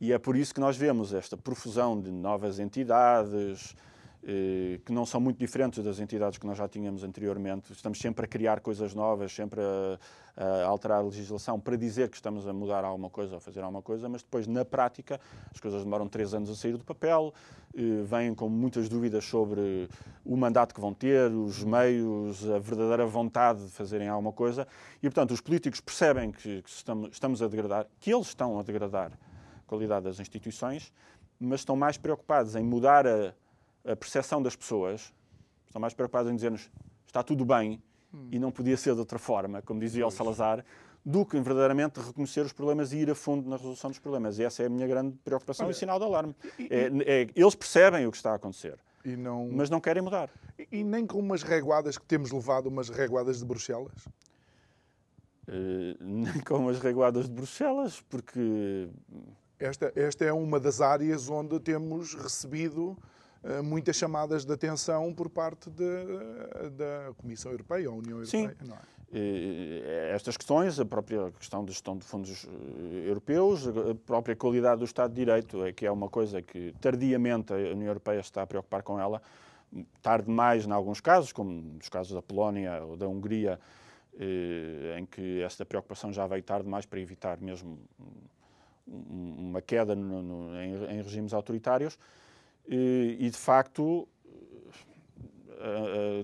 [0.00, 3.84] E é por isso que nós vemos esta profusão de novas entidades, eh,
[4.84, 7.70] que não são muito diferentes das entidades que nós já tínhamos anteriormente.
[7.72, 9.98] Estamos sempre a criar coisas novas, sempre a,
[10.42, 13.82] a, alterar a legislação para dizer que estamos a mudar alguma coisa ou fazer alguma
[13.82, 15.20] coisa, mas depois, na prática,
[15.52, 17.34] as coisas demoram três anos a sair do papel,
[17.76, 19.90] eh, vêm com muitas dúvidas sobre
[20.24, 24.66] o mandato que vão ter, os meios, a verdadeira vontade de fazerem alguma coisa.
[25.02, 26.70] E, portanto, os políticos percebem que, que
[27.10, 30.90] estamos a degradar, que eles estão a degradar a qualidade das instituições,
[31.38, 33.34] mas estão mais preocupados em mudar a
[33.84, 35.12] a percepção das pessoas,
[35.66, 36.70] estão mais preocupadas em dizer-nos
[37.06, 37.80] está tudo bem
[38.12, 38.28] hum.
[38.32, 40.14] e não podia ser de outra forma, como dizia pois.
[40.14, 40.64] o Salazar,
[41.04, 44.38] do que verdadeiramente reconhecer os problemas e ir a fundo na resolução dos problemas.
[44.38, 46.34] E essa é a minha grande preocupação Olha, e sinal de alarme.
[46.58, 50.30] E, é, é, eles percebem o que está a acontecer, não, mas não querem mudar.
[50.58, 54.06] E, e, nem com umas reguadas que temos levado, umas reguadas de Bruxelas?
[55.46, 58.88] Uh, nem com umas reguadas de Bruxelas, porque...
[59.56, 62.98] Esta, esta é uma das áreas onde temos recebido
[63.62, 68.56] muitas chamadas de atenção por parte de, da Comissão Europeia, ou União Europeia.
[68.58, 68.72] Sim.
[68.72, 68.94] É?
[70.12, 74.84] Estas questões, a própria questão da gestão de fundos eh, europeus, a própria qualidade do
[74.84, 78.46] Estado de Direito, é que é uma coisa que tardiamente a União Europeia está a
[78.46, 79.22] preocupar com ela,
[80.02, 83.60] tarde demais em alguns casos, como nos casos da Polónia ou da Hungria,
[84.18, 87.78] eh, em que esta preocupação já veio tarde demais para evitar mesmo
[88.86, 91.96] uma queda no, no, em, em regimes autoritários
[92.66, 94.08] e, de facto,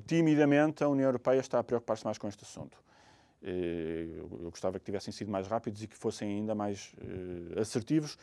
[0.07, 2.79] timidamente a União Europeia está a preocupar-se mais com este assunto.
[3.43, 8.19] Eu gostava que tivessem sido mais rápidos e que fossem ainda mais eh, assertivos,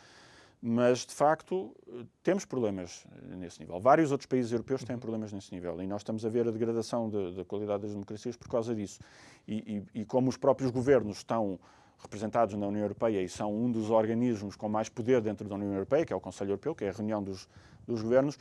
[0.62, 1.74] mas de facto
[2.22, 3.04] temos problemas
[3.36, 3.80] nesse nível.
[3.80, 7.10] Vários outros países europeus têm problemas nesse nível e nós estamos a ver a degradação
[7.32, 9.00] da qualidade das democracias por causa disso.
[9.46, 11.58] E, e, e, como os próprios governos estão
[11.98, 15.72] representados na União Europeia e são um dos organismos com mais poder dentro da União
[15.72, 17.48] Europeia, que é o Conselho Europeu, que é a reunião dos,
[17.86, 18.38] dos governos,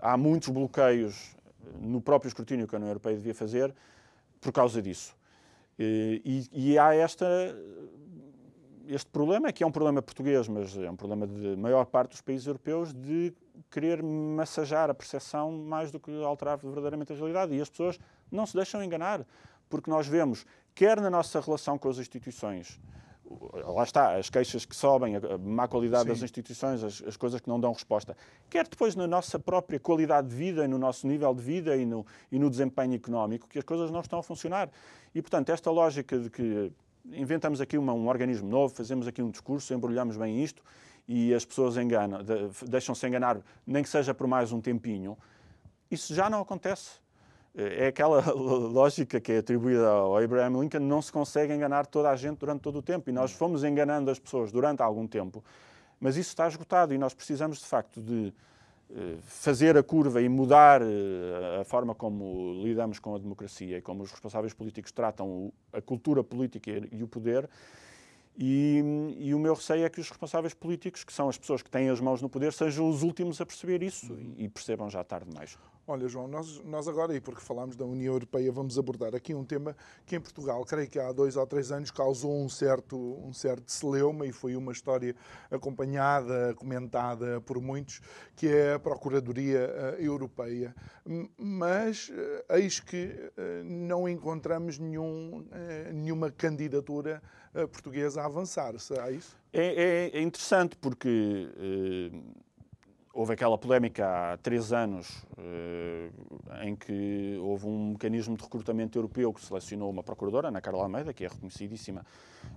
[0.00, 1.36] há muitos bloqueios
[1.80, 3.74] no próprio escrutínio que a União Europeia devia fazer
[4.40, 5.14] por causa disso.
[5.78, 7.26] E, e há esta,
[8.86, 12.20] este problema, que é um problema português, mas é um problema de maior parte dos
[12.20, 13.32] países europeus, de
[13.70, 17.54] querer massajar a percepção mais do que alterar verdadeiramente a realidade.
[17.54, 17.98] E as pessoas
[18.30, 19.26] não se deixam enganar,
[19.70, 20.44] porque nós vemos,
[20.80, 22.80] quer na nossa relação com as instituições,
[23.52, 26.08] lá está, as queixas que sobem, a má qualidade Sim.
[26.08, 28.16] das instituições, as, as, coisas que não dão resposta.
[28.48, 31.84] Quer depois na nossa própria qualidade de vida e no nosso nível de vida e
[31.84, 34.70] no, e no desempenho económico, que as coisas não estão a funcionar.
[35.14, 36.72] E, portanto, esta lógica de que
[37.12, 40.62] inventamos aqui uma, um organismo novo, fazemos aqui um discurso, embrulhamos bem isto
[41.06, 42.20] e as pessoas enganam,
[42.66, 45.14] deixam-se enganar, nem que seja por mais um tempinho,
[45.90, 46.92] isso já não acontece
[47.54, 52.16] é aquela lógica que é atribuída ao Abraham Lincoln, não se consegue enganar toda a
[52.16, 53.10] gente durante todo o tempo.
[53.10, 55.42] E nós fomos enganando as pessoas durante algum tempo,
[56.00, 58.32] mas isso está esgotado e nós precisamos, de facto, de
[58.92, 63.82] eh, fazer a curva e mudar eh, a forma como lidamos com a democracia e
[63.82, 67.48] como os responsáveis políticos tratam a cultura política e o poder.
[68.36, 71.70] E, e, o meu receio é que os responsáveis políticos, que são as pessoas que
[71.70, 75.04] têm as mãos no poder, sejam os últimos a perceber isso e, e percebam já
[75.04, 75.58] tarde demais.
[75.90, 79.44] Olha, João, nós, nós agora, e porque falámos da União Europeia, vamos abordar aqui um
[79.44, 83.32] tema que em Portugal, creio que há dois ou três anos, causou um certo, um
[83.32, 85.16] certo celeuma e foi uma história
[85.50, 88.00] acompanhada, comentada por muitos,
[88.36, 90.72] que é a Procuradoria uh, Europeia.
[91.36, 95.44] Mas uh, eis que uh, não encontramos nenhum,
[95.92, 97.20] nenhuma candidatura
[97.72, 98.78] portuguesa a avançar.
[98.78, 99.36] Será isso?
[99.52, 101.48] É, é, é interessante porque
[103.12, 106.10] houve aquela polémica há três anos eh,
[106.62, 111.12] em que houve um mecanismo de recrutamento europeu que selecionou uma procuradora, Ana Carla Almeida,
[111.12, 112.04] que é reconhecidíssima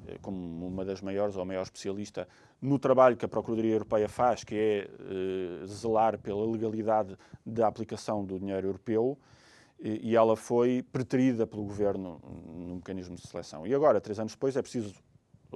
[0.08, 2.28] eh, como uma das maiores ou maior especialista
[2.62, 8.24] no trabalho que a Procuradoria Europeia faz, que é eh, zelar pela legalidade da aplicação
[8.24, 9.18] do dinheiro europeu,
[9.86, 12.22] e ela foi preterida pelo governo
[12.56, 13.68] no mecanismo de seleção.
[13.68, 14.96] E agora, três anos depois, é preciso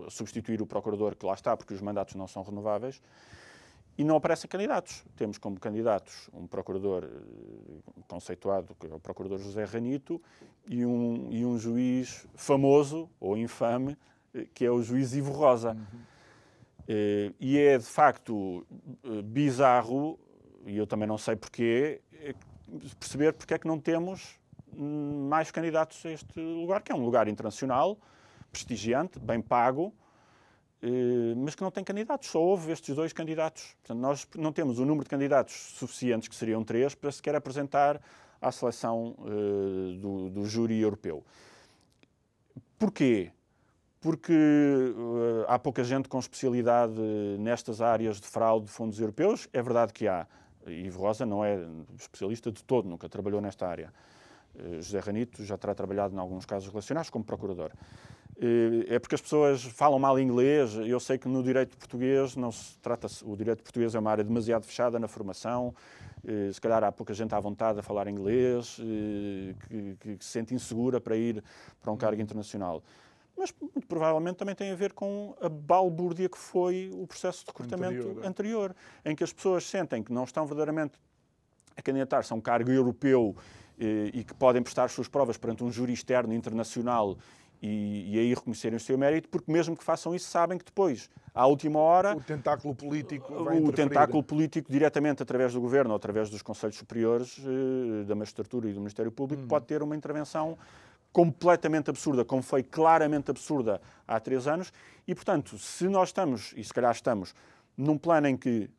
[0.10, 3.02] substituir o procurador que lá está, porque os mandatos não são renováveis
[3.98, 5.04] e não aparecem candidatos.
[5.16, 10.22] Temos como candidatos um procurador eh, conceituado, que é o procurador José Ranito,
[10.68, 13.98] e um, e um juiz famoso, ou infame,
[14.34, 15.72] eh, que é o juiz Ivo Rosa.
[15.72, 16.18] Uhum.
[17.38, 18.66] E é, de facto,
[19.26, 20.18] bizarro,
[20.66, 22.00] e eu também não sei porquê,
[23.00, 24.38] perceber porque é que não temos
[24.76, 27.98] mais candidatos a este lugar, que é um lugar internacional,
[28.52, 29.94] prestigiante, bem pago,
[30.82, 32.30] eh, mas que não tem candidatos.
[32.30, 33.76] Só houve estes dois candidatos.
[33.82, 38.02] Portanto, nós não temos o número de candidatos suficientes, que seriam três, para sequer apresentar
[38.42, 41.26] à seleção uh, do, do, júri europeu.
[42.78, 43.32] Porquê?
[44.00, 46.94] Porque uh, há pouca gente com especialidade
[47.40, 49.50] nestas áreas de fraude de fundos europeus.
[49.52, 50.28] É verdade que há.
[50.70, 51.60] Ivo Rosa não é
[51.98, 53.94] especialista de todo, nunca trabalhou nesta área.
[54.56, 57.72] Uh, José Ranito já terá trabalhado em alguns casos relacionados como procurador.
[58.40, 60.76] Eh, é porque as pessoas falam mal inglês.
[60.76, 64.12] Eu sei que no direito português não se trata -se, o direito português é uma
[64.12, 65.74] área demasiado fechada na formação.
[66.26, 70.32] Eh, se calhar há pouca gente à vontade a falar inglês, eh, que, que se
[70.32, 71.44] sente insegura para ir
[71.82, 72.84] para um cargo internacional.
[73.38, 77.52] Mas muito provavelmente também tem a ver com a balbúrdia que foi o processo de
[77.52, 78.28] recrutamento anterior, é.
[78.28, 81.00] anterior em que as pessoas sentem que não estão verdadeiramente
[81.76, 83.36] a candidatar-se a um cargo europeu
[83.80, 87.16] e que podem prestar as suas provas perante um júri externo internacional
[87.62, 91.10] e, e aí reconhecerem o seu mérito, porque mesmo que façam isso, sabem que depois,
[91.34, 92.16] à última hora.
[92.16, 93.34] O tentáculo político.
[93.34, 98.70] O tentáculo político, diretamente através do governo ou através dos Conselhos Superiores, eh, da Magistratura
[98.70, 99.48] e do Ministério Público, uhum.
[99.48, 100.58] pode ter uma intervenção
[101.12, 104.72] completamente absurda, como foi claramente absurda há três anos.
[105.08, 107.34] E, portanto, se nós estamos, e se calhar estamos,
[107.76, 108.70] num plano em que,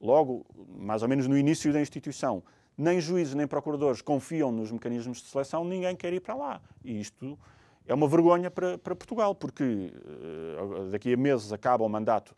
[0.00, 0.46] logo,
[0.78, 2.42] mais ou menos no início da instituição,
[2.76, 6.60] nem juízes nem procuradores confiam nos mecanismos de seleção, ninguém quer ir para lá.
[6.84, 7.38] E isto
[7.86, 12.34] é uma vergonha para, para Portugal, porque uh, daqui a meses acaba o mandato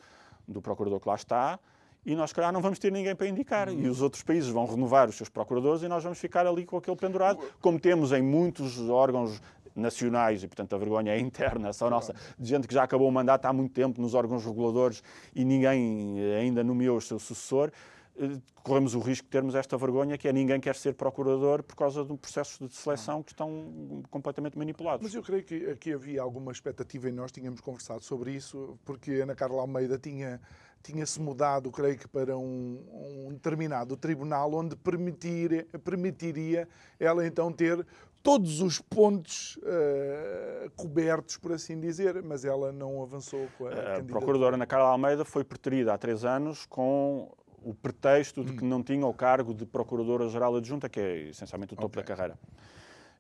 [0.47, 1.59] do procurador que lá está
[2.05, 3.69] e nós, calhar, não vamos ter ninguém para indicar.
[3.69, 3.81] Uhum.
[3.81, 6.77] E os outros países vão renovar os seus procuradores e nós vamos ficar ali com
[6.77, 9.40] aquele pendurado, como temos em muitos órgãos
[9.75, 13.12] nacionais e, portanto, a vergonha é interna, só nossa, de gente que já acabou o
[13.12, 15.03] mandato há muito tempo nos órgãos reguladores
[15.35, 17.73] e ninguém ainda nomeou o seu sucessor.
[18.17, 21.75] Eh, corremos o risco de termos esta vergonha que é ninguém quer ser procurador por
[21.75, 25.03] causa de processos de seleção que estão completamente manipulados.
[25.03, 29.12] Mas eu creio que aqui havia alguma expectativa e nós tínhamos conversado sobre isso, porque
[29.12, 30.40] Ana Carla Almeida tinha
[30.85, 32.79] tinha-se mudado, creio que, para um,
[33.27, 36.68] um, determinado tribunal onde permitir, permitiria
[37.01, 37.85] ela então ter
[38.23, 44.05] todos os pontos uh, cobertos, por assim dizer, mas ela não avançou com a, a
[44.05, 47.31] Procuradora Ana Carla Almeida foi preterida há três anos com
[47.62, 48.68] o pretexto de que hum.
[48.68, 52.03] não tinha o cargo de Procuradora-Geral Adjunta, que é essencialmente o topo okay.
[52.03, 52.38] da carreira.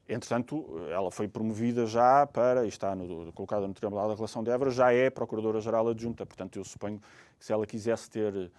[0.08, 4.50] Entretanto, ela foi promovida já para, e está no, colocada no Tribunal da Relação de
[4.50, 6.26] Évora, já é Procuradora-Geral Adjunta.
[6.26, 7.00] Portanto, eu suponho
[7.38, 8.50] que se ela quisesse ter,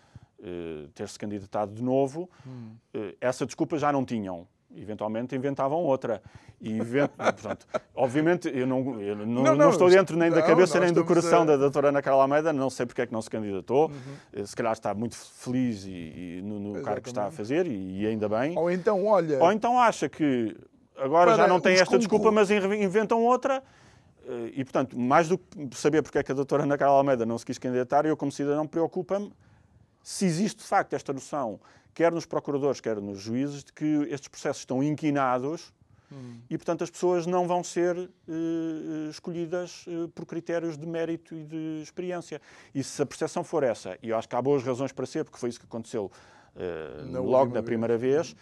[0.42, 2.76] eh, ter-se candidatado de novo, hum.
[2.94, 6.22] eh, essa desculpa já não tinham eventualmente inventavam outra.
[6.62, 6.80] E,
[7.18, 11.06] portanto, obviamente, eu não, eu não, não, não estou dentro nem da cabeça nem do
[11.06, 11.46] coração a...
[11.46, 13.88] da doutora Ana Carla Almeida, não sei porque é que não se candidatou.
[13.88, 13.94] Uhum.
[14.34, 17.68] Eh, se calhar está muito feliz e, e no, no cargo que está a fazer,
[17.68, 18.58] e, e, ainda bem.
[18.58, 19.42] Ou então, olha...
[19.44, 20.56] Ou então acha que
[20.98, 23.64] agora já não tem esta desculpa, mas inventam outra.
[24.28, 27.26] Eh, e, portanto, mais do que saber porque é que a doutora Ana Carla Almeida
[27.26, 29.32] não se quis candidatar, eu, como cidadão, preocupa-me
[30.06, 31.60] se existe, de facto, esta noção
[31.94, 35.74] quer nos procuradores, quer nos juízes, de que estes processos estão inquinados
[36.12, 36.38] hum.
[36.48, 41.44] e, portanto, as pessoas não vão ser uh, escolhidas uh, por critérios de mérito e
[41.44, 42.40] de experiência.
[42.74, 45.24] E se a percepção for essa, e eu acho que há boas razões para ser,
[45.24, 46.12] porque foi isso que aconteceu
[47.12, 48.36] logo na primeira vez, vez,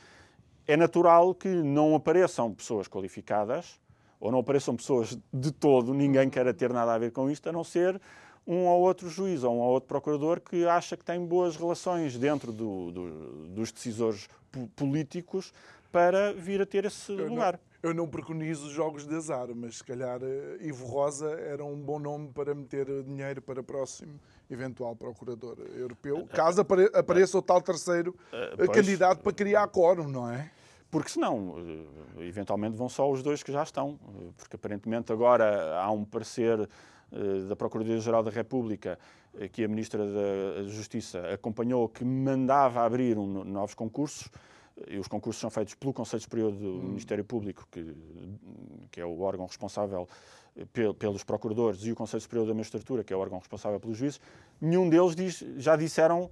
[0.67, 3.79] é natural que não apareçam pessoas qualificadas
[4.19, 7.51] ou não apareçam pessoas de todo, ninguém quer ter nada a ver com isto, a
[7.51, 7.99] não ser
[8.47, 12.17] um ou outro juiz ou um ou outro procurador que acha que tem boas relações
[12.17, 14.29] dentro do, do, dos decisores
[14.75, 15.53] políticos
[15.91, 17.59] para vir a ter esse eu lugar.
[17.81, 21.79] Não, eu não preconizo jogos de azar, mas se calhar eh, Ivo Rosa era um
[21.79, 26.61] bom nome para meter dinheiro para próximo eventual procurador europeu, caso
[26.93, 30.51] apareça o tal terceiro uh, candidato para criar quórum, não é?
[30.91, 31.55] Porque senão,
[32.19, 33.99] eventualmente vão só os dois que já estão,
[34.37, 36.69] porque aparentemente agora há um parecer
[37.47, 38.99] da Procuradoria-Geral da República
[39.51, 44.29] que a Ministra da Justiça acompanhou que mandava abrir um, novos concursos
[44.99, 46.83] os concursos são feitos pelo Conselho Superior do hum.
[46.83, 47.95] Ministério Público, que,
[48.91, 50.07] que é o órgão responsável
[50.99, 54.21] pelos procuradores, e o Conselho Superior da Magistratura, que é o órgão responsável pelos juízes,
[54.61, 56.29] nenhum deles diz, já disseram,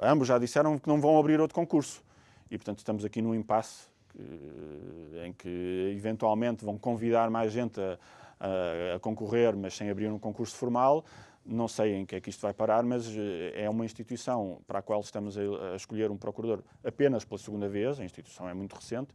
[0.00, 2.02] ambos já disseram que não vão abrir outro concurso.
[2.50, 3.88] E, portanto, estamos aqui num impasse
[5.24, 7.98] em que, eventualmente, vão convidar mais gente a,
[8.40, 11.04] a, a concorrer, mas sem abrir um concurso formal.
[11.44, 14.80] Não sei em que é que isto vai parar, mas eh, é uma instituição para
[14.80, 17.98] a qual estamos a, a escolher um procurador apenas pela segunda vez.
[17.98, 19.14] A instituição é muito recente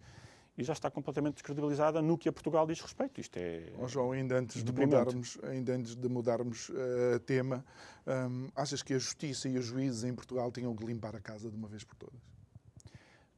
[0.58, 3.20] e já está completamente descredibilizada no que a Portugal diz respeito.
[3.20, 3.72] Isto é.
[3.78, 7.66] Oh, João, ainda antes de mudarmos, ainda antes de mudarmos uh, tema,
[8.08, 11.50] um, achas que a justiça e os juízes em Portugal tinham que limpar a casa
[11.50, 12.35] de uma vez por todas?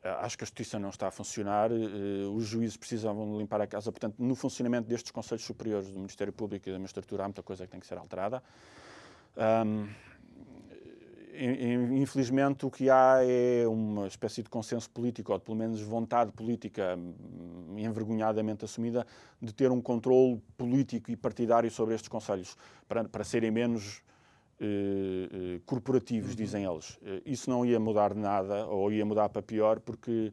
[0.08, 3.68] Ah, acho que a justiça não está a funcionar, uh, os juízes precisavam limpar a
[3.68, 3.92] casa.
[3.92, 7.66] Portanto, no funcionamento destes Conselhos Superiores do Ministério Público e da Magistratura há muita coisa
[7.66, 8.42] que tem que ser alterada.
[9.36, 9.88] Um,
[11.92, 16.98] infelizmente, o que há é uma espécie de consenso político, ou pelo menos vontade política
[16.98, 19.06] hum, envergonhadamente assumida,
[19.40, 24.02] de ter um controle político e partidário sobre estes conselhos, para, para serem menos
[24.60, 26.36] eh, eh, corporativos, uhum.
[26.36, 26.98] dizem eles.
[27.04, 30.32] Eh, isso não ia mudar nada, ou ia mudar para pior, porque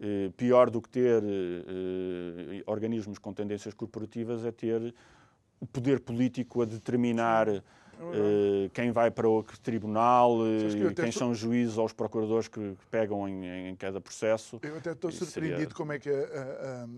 [0.00, 4.94] eh, pior do que ter eh, organismos com tendências corporativas é ter
[5.60, 7.62] o poder político a determinar
[8.00, 12.60] Uh, quem vai para o tribunal, uh, quem são os juízes ou os procuradores que,
[12.60, 14.60] que pegam em, em, cada processo.
[14.62, 15.74] Eu até estou surpreendido seria...
[15.74, 16.88] como é que a, a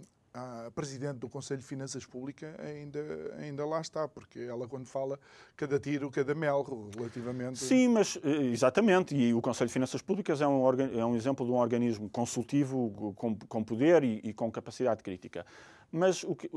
[0.74, 3.00] presidente do Conselho de Finanças Públicas ainda,
[3.38, 5.18] ainda lá está, porque ela, quando fala,
[5.56, 6.64] cada tiro, cada mel,
[6.96, 7.58] relativamente.
[7.58, 9.14] Sim, mas eh, exatamente.
[9.14, 10.62] E o Conselho de Finanças Públicas é um,
[10.96, 15.44] é um exemplo de um organismo consultivo com, com poder e, e, com capacidade crítica.
[15.90, 16.48] Mas que,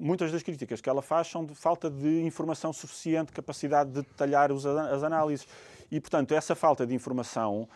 [0.00, 4.50] muitas das críticas que ela faz são de falta de informação suficiente, capacidade de detalhar
[4.50, 5.46] os, as análises.
[5.90, 7.68] E, portanto, essa falta de informação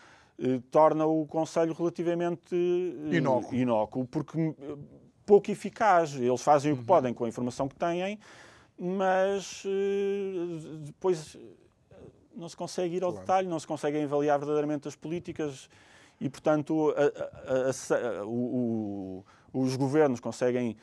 [0.42, 3.54] eh, torna o Conselho relativamente eh, inócuo.
[3.54, 4.54] inócuo, porque
[5.30, 6.16] pouco eficaz.
[6.16, 6.86] Eles fazem o que uhum.
[6.86, 8.18] podem com a informação que têm,
[8.76, 11.94] mas uh, depois eh,
[12.34, 13.26] não se consegue ir ao claro.
[13.26, 15.68] detalhe, não se conseguem avaliar verdadeiramente as políticas
[16.20, 17.02] e, portanto, a,
[17.52, 20.76] a, a, o, o, os governos conseguem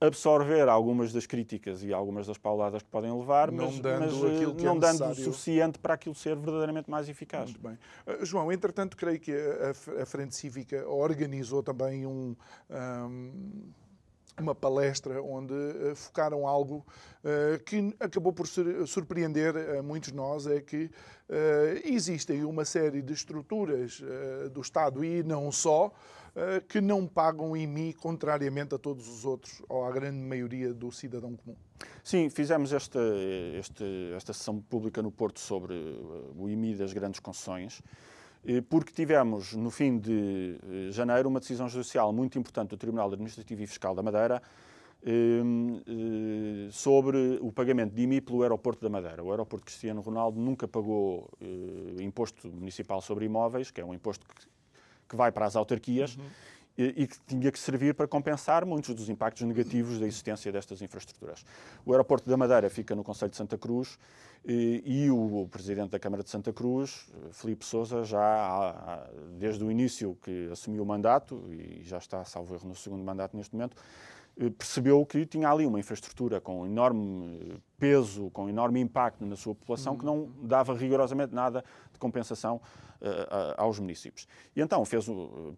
[0.00, 4.12] absorver algumas das críticas e algumas das pauladas que podem levar, não mas, dando, mas,
[4.12, 7.50] eh, não é dando o suficiente para aquilo ser verdadeiramente mais eficaz.
[7.50, 7.78] Muito bem.
[8.06, 12.36] Uh, João, entretanto, creio que a, a Frente Cívica organizou também um,
[12.70, 13.72] um
[14.40, 16.86] uma palestra onde uh, focaram algo
[17.24, 20.90] uh, que acabou por sur surpreender a muitos nós, é que
[21.84, 24.00] existem uma série de estruturas
[24.52, 25.92] do Estado e não só,
[26.68, 31.34] que não pagam IMI contrariamente a todos os outros, ou à grande maioria do cidadão
[31.34, 31.56] comum.
[32.04, 33.00] Sim, fizemos esta,
[33.58, 33.84] esta,
[34.16, 35.74] esta sessão pública no Porto sobre
[36.36, 37.82] o IMI das grandes concessões.
[38.46, 43.08] Eh, porque tivemos, no fim de eh, janeiro, uma decisão judicial muito importante do Tribunal
[43.08, 44.40] Administrativo e Fiscal da Madeira
[45.04, 49.22] ehm, eh, sobre o pagamento de IMI pelo aeroporto da Madeira.
[49.22, 51.28] O aeroporto Cristiano Ronaldo nunca pagou
[52.00, 54.24] imposto municipal sobre imóveis, que é um imposto
[55.08, 56.24] que, vai para as autarquias, uhum.
[56.78, 61.44] e que tinha que servir para compensar muitos dos impactos negativos da existência destas infraestruturas.
[61.84, 63.98] O aeroporto da Madeira fica no Conselho de Santa Cruz
[64.48, 70.48] e o presidente da Câmara de Santa Cruz, Felipe Sousa, já desde o início que
[70.52, 73.82] assumiu o mandato, e já está, salvo erro, no segundo mandato neste momento, eh,
[74.58, 79.96] percebeu que tinha ali uma infraestrutura com enorme peso, com enorme impacto na sua população,
[79.96, 82.60] que não dava rigorosamente nada de compensação
[83.00, 84.26] uh, aos municípios.
[84.54, 85.06] E então fez,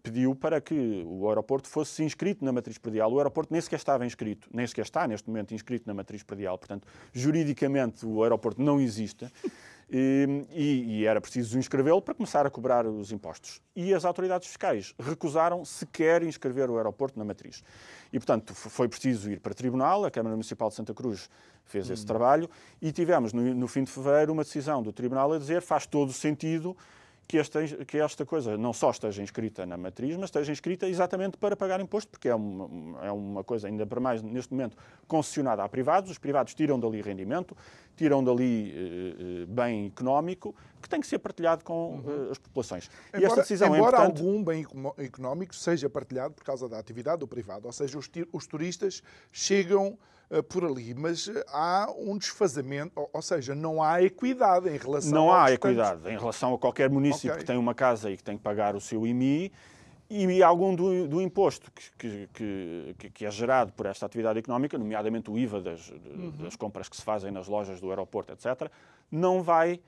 [0.01, 3.11] pediu para que o aeroporto fosse inscrito na matriz predial.
[3.11, 6.57] O aeroporto nem sequer estava inscrito, nem sequer está neste momento inscrito na matriz predial,
[6.57, 9.27] portanto, juridicamente o aeroporto não existe.
[9.91, 13.59] E, e, era preciso inscrevê-lo para começar a cobrar os impostos.
[13.75, 17.63] E as autoridades fiscais recusaram sequer inscrever o aeroporto na matriz.
[18.13, 21.27] E, portanto, foi preciso ir para tribunal, a Câmara Municipal de Santa Cruz
[21.65, 21.93] fez hum.
[21.93, 22.47] esse trabalho,
[22.79, 26.09] e tivemos, no, no fim de fevereiro, uma decisão do tribunal a dizer faz todo
[26.09, 26.77] o sentido
[27.29, 31.37] que esta, que esta coisa não só esteja inscrita na matriz, mas esteja inscrita exatamente
[31.37, 34.75] para pagar imposto, porque é uma, é uma coisa, ainda para mais neste momento,
[35.07, 36.09] concessionada a privados.
[36.09, 37.55] Os privados tiram dali rendimento,
[37.95, 42.31] tiram dali eh, eh bem económico, que tem que ser partilhado com uhum.
[42.31, 42.89] as populações.
[43.09, 44.21] Embora, e esta decisão embora é importante...
[44.23, 44.65] algum bem
[44.97, 49.95] económico seja partilhado por causa da atividade do privado, ou seja, os, os turistas chegam
[49.95, 55.11] eh, por ali, mas eh, há um desfazamento, ou seja, não há equidade em relação
[55.11, 57.41] Não há equidade em relação a qualquer município okay.
[57.41, 59.51] que tem uma casa e que tem que pagar o seu IMI
[60.09, 64.75] e algum do, do imposto que, que, que, que, é gerado por esta atividade económica,
[64.75, 66.33] nomeadamente o IVA das, uhum.
[66.39, 68.71] das compras que se fazem nas lojas do aeroporto, etc.,
[69.11, 69.79] não vai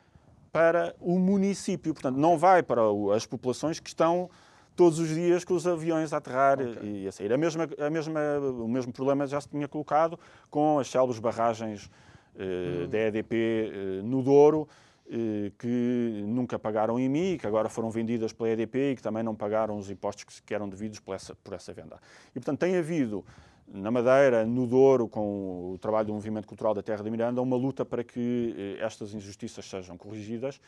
[0.51, 2.81] para o município, portanto, não vai para
[3.15, 4.29] as populações que estão
[4.75, 7.03] todos os dias com os aviões a aterrar okay.
[7.03, 7.31] e a sair.
[7.31, 10.19] A mesma, a mesma, o mesmo problema já se tinha colocado
[10.49, 11.89] com as células barragens
[12.35, 12.89] eh, hum.
[12.89, 14.67] da EDP eh, no Douro,
[15.09, 19.35] eh, que nunca pagaram IMI, que agora foram vendidas pela EDP e que também não
[19.35, 21.99] pagaram os impostos que, que eram devidos por essa, por essa venda.
[22.29, 23.25] E, portanto, tem havido
[23.67, 27.55] na Madeira, no Douro, com o trabalho do Movimento Cultural da Terra da Miranda, uma
[27.55, 30.59] luta para que eh, estas injustiças sejam corrigidas.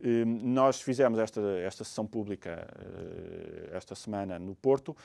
[0.00, 4.96] Eh, nós fizemos esta, esta sessão pública eh, esta semana no Porto.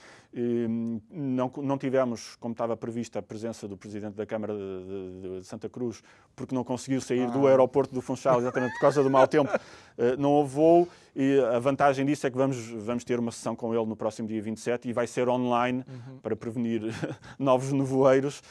[1.12, 5.46] Não, não tivemos, como estava prevista, a presença do Presidente da Câmara de, de, de
[5.46, 6.02] Santa Cruz,
[6.36, 7.32] porque não conseguiu sair ah.
[7.32, 9.52] do aeroporto do Funchal, exatamente por causa do mau tempo.
[10.18, 13.74] Não houve voo e a vantagem disso é que vamos, vamos ter uma sessão com
[13.74, 16.18] ele no próximo dia 27 e vai ser online uhum.
[16.18, 16.82] para prevenir
[17.38, 18.42] novos nevoeiros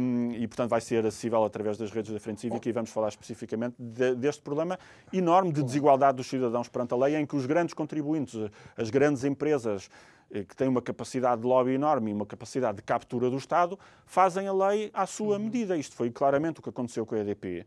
[0.00, 3.08] um, e, portanto, vai ser acessível através das redes da Frente Cívica e vamos falar
[3.08, 4.78] especificamente de, deste problema
[5.12, 8.38] enorme de desigualdade dos cidadãos perante a lei, em que os grandes contribuintes,
[8.76, 9.88] as grandes empresas
[10.32, 13.78] eh, que têm uma capacidade de lobby enorme e uma capacidade de captura do Estado,
[14.06, 15.44] fazem a lei à sua uhum.
[15.44, 15.76] medida.
[15.76, 17.64] Isto foi claramente o que aconteceu com a EDP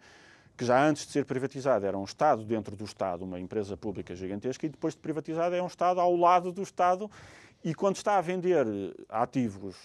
[0.58, 4.16] que já antes de ser privatizada era um Estado dentro do Estado, uma empresa pública
[4.16, 7.10] gigantesca, e depois de privatizada é um Estado ao lado do Estado.
[7.64, 8.66] E quando está a vender
[9.10, 9.76] ativos,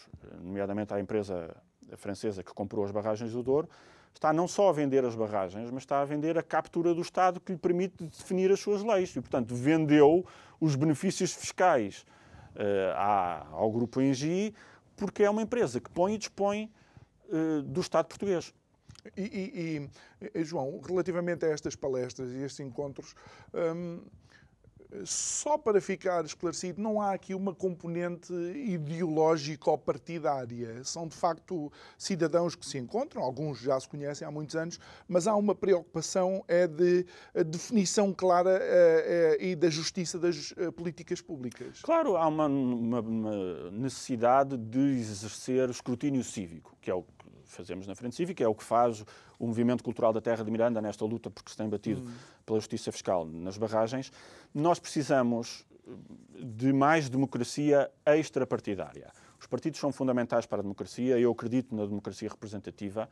[0.42, 1.56] nomeadamente à empresa
[1.96, 3.68] francesa que comprou as barragens do Douro,
[4.14, 7.40] está não só a vender as barragens, mas está a vender a captura do Estado
[7.40, 9.14] que lhe permite definir as suas leis.
[9.16, 10.26] E, portanto, vendeu
[10.60, 12.04] os benefícios fiscais
[12.54, 14.54] uh, ao Grupo Engie,
[14.96, 16.70] porque é uma empresa que põe e dispõe
[17.28, 18.52] uh, do Estado português.
[19.16, 19.88] E,
[20.22, 23.14] e, e, João, relativamente a estas palestras e estes encontros,
[23.54, 24.00] hum,
[25.04, 30.82] só para ficar esclarecido, não há aqui uma componente ideológica ou partidária.
[30.84, 35.26] São, de facto, cidadãos que se encontram, alguns já se conhecem há muitos anos, mas
[35.26, 37.06] há uma preocupação é de
[37.46, 41.80] definição clara é, é, e da justiça das eh, políticas públicas.
[41.82, 47.04] Claro, há uma, uma, uma necessidade de exercer escrutínio cívico, que é o
[47.50, 49.04] fazemos na Frente Cívica, é o que faz
[49.38, 52.12] o Movimento Cultural da Terra de Miranda nesta luta porque se tem batido hum.
[52.46, 54.12] pela justiça fiscal nas barragens.
[54.54, 55.64] Nós precisamos
[56.38, 59.10] de mais democracia extrapartidária.
[59.38, 63.08] Os partidos são fundamentais para a democracia, eu acredito na democracia representativa,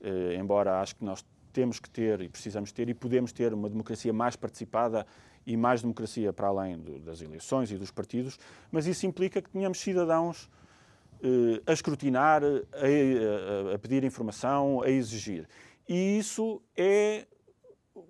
[0.00, 3.68] eh, embora acho que nós temos que ter e precisamos ter e podemos ter uma
[3.68, 5.06] democracia mais participada
[5.46, 8.38] e mais democracia para além do, das eleições e dos partidos,
[8.70, 10.50] mas isso implica que tenhamos cidadãos
[11.66, 15.48] a escrutinar, a, a, pedir informação, a exigir.
[15.88, 17.26] E isso é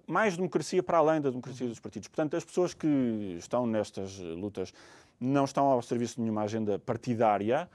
[0.06, 2.08] mais democracia para além da democracia dos partidos.
[2.08, 4.72] Portanto, as pessoas que estão nestas lutas
[5.20, 7.68] não estão ao serviço de nenhuma agenda partidária.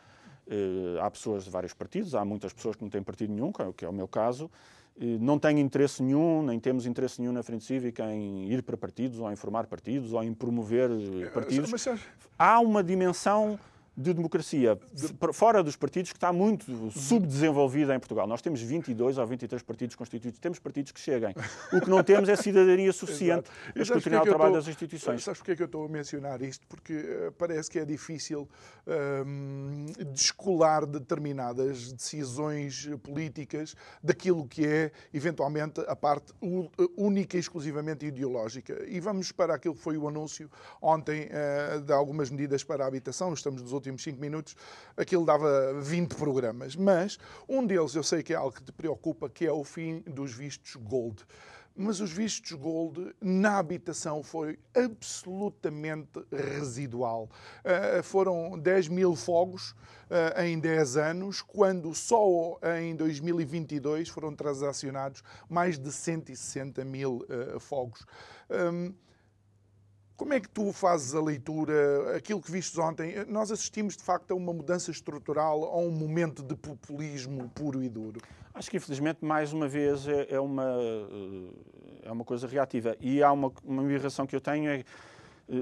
[0.47, 3.85] Eh, há pessoas de vários partidos, há muitas pessoas que não têm partido nenhum, que
[3.85, 4.49] é o meu caso.
[4.99, 8.77] Eh, não têm interesse nenhum, nem temos interesse nenhum na Frente Cívica em ir para
[8.77, 10.89] partidos, ou em formar partidos, ou em promover
[11.33, 11.69] partidos.
[12.37, 13.59] Há uma dimensão
[13.95, 14.79] de democracia
[15.33, 18.25] fora dos partidos que está muito subdesenvolvida em Portugal.
[18.25, 21.35] Nós temos 22 ou 23 partidos constituídos, temos partidos que cheguem.
[21.73, 25.23] O que não temos é cidadania suficiente para escrutinar o trabalho das instituições.
[25.23, 26.65] Sabes porquê é que eu estou a mencionar isto?
[26.67, 28.47] Porque uh, parece que é difícil
[28.87, 36.33] uh, descolar determinadas decisões políticas daquilo que é, eventualmente, a parte
[36.95, 38.85] única e exclusivamente ideológica.
[38.87, 40.49] E vamos para aquilo que foi o anúncio
[40.81, 43.33] ontem uh, de algumas medidas para a habitação.
[43.33, 44.55] Estamos nos últimos 5 minutos,
[44.95, 46.75] aquilo dava 20 programas.
[46.75, 47.17] Mas
[47.49, 50.33] um deles eu sei que é algo que te preocupa, que é o fim dos
[50.33, 51.25] vistos Gold.
[51.75, 57.29] Mas os vistos Gold na habitação foi absolutamente residual.
[57.63, 65.23] Uh, foram 10 mil fogos uh, em 10 anos, quando só em 2022 foram transacionados
[65.49, 68.05] mais de 160 mil uh, fogos.
[68.49, 68.93] Um,
[70.21, 73.25] como é que tu fazes a leitura, aquilo que vistes ontem?
[73.27, 77.89] Nós assistimos, de facto, a uma mudança estrutural, a um momento de populismo puro e
[77.89, 78.21] duro.
[78.53, 80.77] Acho que, infelizmente, mais uma vez, é, é uma,
[82.03, 82.95] é uma coisa reativa.
[83.01, 84.83] E há uma, uma irritação que eu tenho é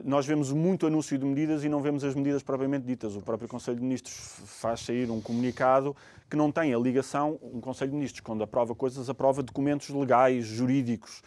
[0.03, 3.15] nós vemos muito anúncio de medidas e não vemos as medidas propriamente ditas.
[3.15, 5.95] O próprio Conselho de Ministros faz sair um comunicado
[6.29, 7.39] que não tem a ligação.
[7.41, 11.23] Um Conselho de Ministros, quando aprova coisas, aprova documentos legais, jurídicos.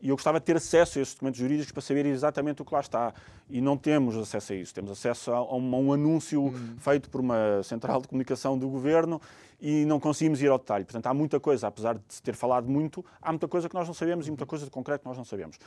[0.00, 2.74] E eu gostava de ter acesso a esses documentos jurídicos para saber exatamente o que
[2.74, 3.14] lá está.
[3.48, 4.74] E não temos acesso a isso.
[4.74, 6.76] Temos acesso a um, a um anúncio uhum.
[6.78, 9.20] feito por uma central de comunicação do governo
[9.60, 10.84] e não conseguimos ir ao detalhe.
[10.84, 13.86] Portanto, há muita coisa, apesar de se ter falado muito, há muita coisa que nós
[13.86, 15.58] não sabemos e muita coisa de concreto que nós não sabemos.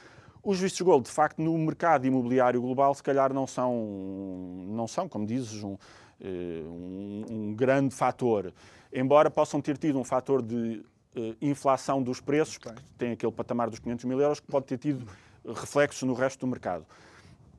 [0.44, 3.74] Os vistos gold, de facto, no mercado imobiliário global, se calhar não são,
[4.68, 5.76] não são como dizes, um,
[6.22, 8.54] eh, um, um grande fator.
[8.94, 10.82] Embora possam ter tido um fator de
[11.42, 15.06] inflação dos preços, porque tem aquele patamar dos 500 mil euros, que pode ter tido
[15.46, 16.86] reflexos no resto do mercado.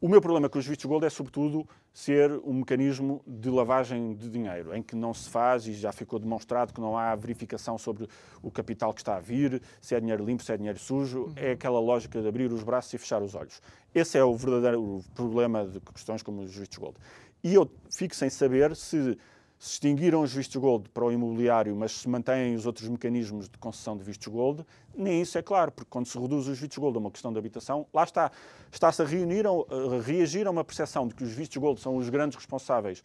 [0.01, 4.30] O meu problema com os vistos gold é, sobretudo, ser um mecanismo de lavagem de
[4.30, 8.09] dinheiro, em que não se faz, e já ficou demonstrado que não há verificação sobre
[8.40, 11.32] o capital que está a vir, se é dinheiro limpo, se é dinheiro sujo, uhum.
[11.36, 13.61] é aquela lógica de abrir os braços e fechar os olhos.
[13.94, 16.96] Esse é o verdadeiro problema de questões como os vistos gold.
[17.44, 19.18] E eu fico sem saber se
[19.61, 23.58] se extinguiram os vistos gold para o imobiliário, mas se mantêm os outros mecanismos de
[23.58, 26.96] concessão de vistos gold, nem isso é claro, porque quando se reduz os vistos gold
[26.96, 28.32] a uma questão de habitação, lá está,
[28.72, 32.08] está-se a, reunir, a reagir a uma percepção de que os vistos gold são os
[32.08, 33.04] grandes responsáveis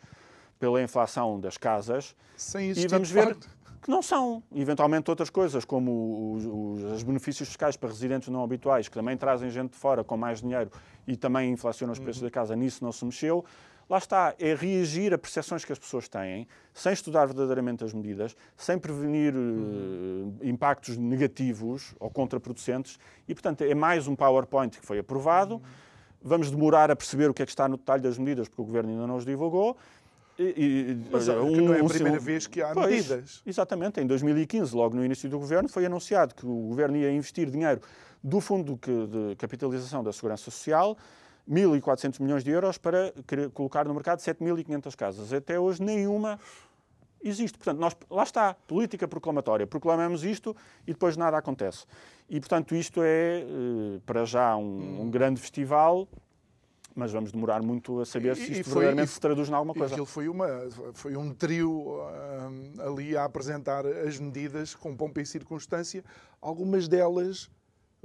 [0.57, 3.35] pela inflação das casas, Sem e vamos ver
[3.81, 4.41] que não são.
[4.55, 9.17] Eventualmente outras coisas, como os, os, os, benefícios fiscais para residentes não habituais, que também
[9.17, 10.71] trazem gente de fora com mais dinheiro
[11.05, 12.27] e também inflacionam os preços uhum.
[12.29, 13.43] da casa, nisso não se mexeu
[13.89, 18.36] lá está, é reagir a percepções que as pessoas têm, sem estudar verdadeiramente as medidas,
[18.57, 24.99] sem prevenir uh, impactos negativos ou contraproducentes, e, portanto, é mais um PowerPoint que foi
[24.99, 25.61] aprovado.
[26.21, 28.65] Vamos demorar a perceber o que é que está no detalhe das medidas, porque o
[28.65, 29.77] Governo ainda não os divulgou.
[30.38, 33.41] E, e, Mas um, não é a primeira um, vez que há pois, medidas.
[33.45, 34.01] Exatamente.
[34.01, 37.79] Em 2015, logo no início do Governo, foi anunciado que o Governo ia investir dinheiro
[38.21, 38.77] do Fundo
[39.07, 40.97] de Capitalização da Segurança Social
[41.49, 43.13] 1.400 milhões de euros para
[43.53, 45.33] colocar no mercado 7.500 casas.
[45.33, 46.39] Até hoje nenhuma
[47.23, 47.57] existe.
[47.57, 49.65] Portanto, nós, lá está, política proclamatória.
[49.65, 50.55] Proclamamos isto
[50.87, 51.85] e depois nada acontece.
[52.29, 56.07] E, portanto, isto é, eh, para já, um, um grande festival,
[56.95, 59.93] mas vamos demorar muito a saber se isto foi, verdadeiramente se traduz em alguma coisa.
[59.93, 60.47] Aquilo foi, uma,
[60.93, 66.03] foi um trio uh, ali a apresentar as medidas com pompa e circunstância,
[66.41, 67.51] algumas delas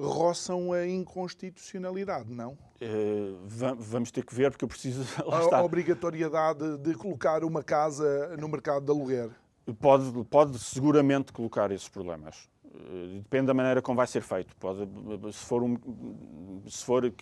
[0.00, 2.52] roçam a inconstitucionalidade, não?
[2.80, 5.04] Uh, vamos ter que ver, porque eu preciso.
[5.52, 9.30] a obrigatoriedade de colocar uma casa no mercado de aluguer.
[9.78, 12.48] Pode, pode seguramente colocar esses problemas.
[12.64, 14.56] Uh, depende da maneira como vai ser feito.
[14.56, 14.88] Pode,
[15.32, 15.76] se, for um,
[16.66, 17.12] se for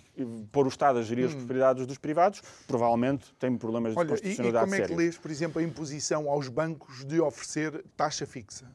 [0.52, 1.28] pôr o Estado a gerir hum.
[1.28, 4.94] as propriedades dos privados, provavelmente tem problemas Olha, de constitucionalidade E, e como é que
[4.94, 8.70] lês, por exemplo, a imposição aos bancos de oferecer taxa fixa?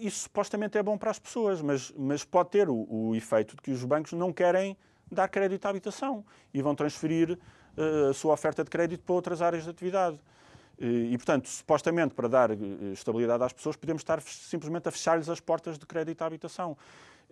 [0.00, 3.62] Isso supostamente é bom para as pessoas, mas, mas pode ter o, o efeito de
[3.62, 4.76] que os bancos não querem
[5.10, 6.24] dar crédito à habitação
[6.54, 7.32] e vão transferir
[7.76, 10.18] uh, a sua oferta de crédito para outras áreas de atividade.
[10.82, 12.56] E, portanto, supostamente para dar eh,
[12.94, 16.74] estabilidade às pessoas, podemos estar simplesmente a fechar-lhes as portas de crédito à habitação.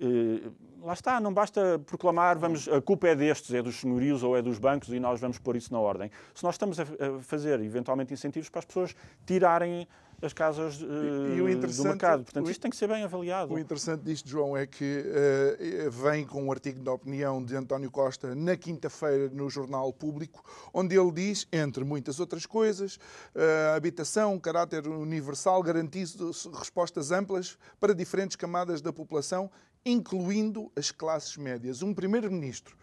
[0.01, 0.53] Uh,
[0.83, 4.43] lá está, não basta proclamar, vamos, a culpa é destes, é dos senhorios ou é
[4.43, 6.11] dos bancos e nós vamos pôr isso na ordem.
[6.35, 6.85] Se nós estamos a
[7.23, 8.95] fazer, eventualmente, incentivos para as pessoas
[9.27, 9.89] tirarem
[10.21, 12.25] as casas uh, do mercado.
[12.25, 13.55] Portanto, isto tem que ser bem avaliado.
[13.55, 17.91] O interessante disto, João, é que uh, vem com um artigo de opinião de António
[17.91, 20.43] Costa na quinta-feira no Jornal Público,
[20.75, 27.95] onde ele diz, entre muitas outras coisas, uh, habitação, caráter universal, garantindo respostas amplas para
[27.95, 29.51] diferentes camadas da população,
[29.85, 31.81] incluindo as classes médias.
[31.83, 32.77] Um primeiro-ministro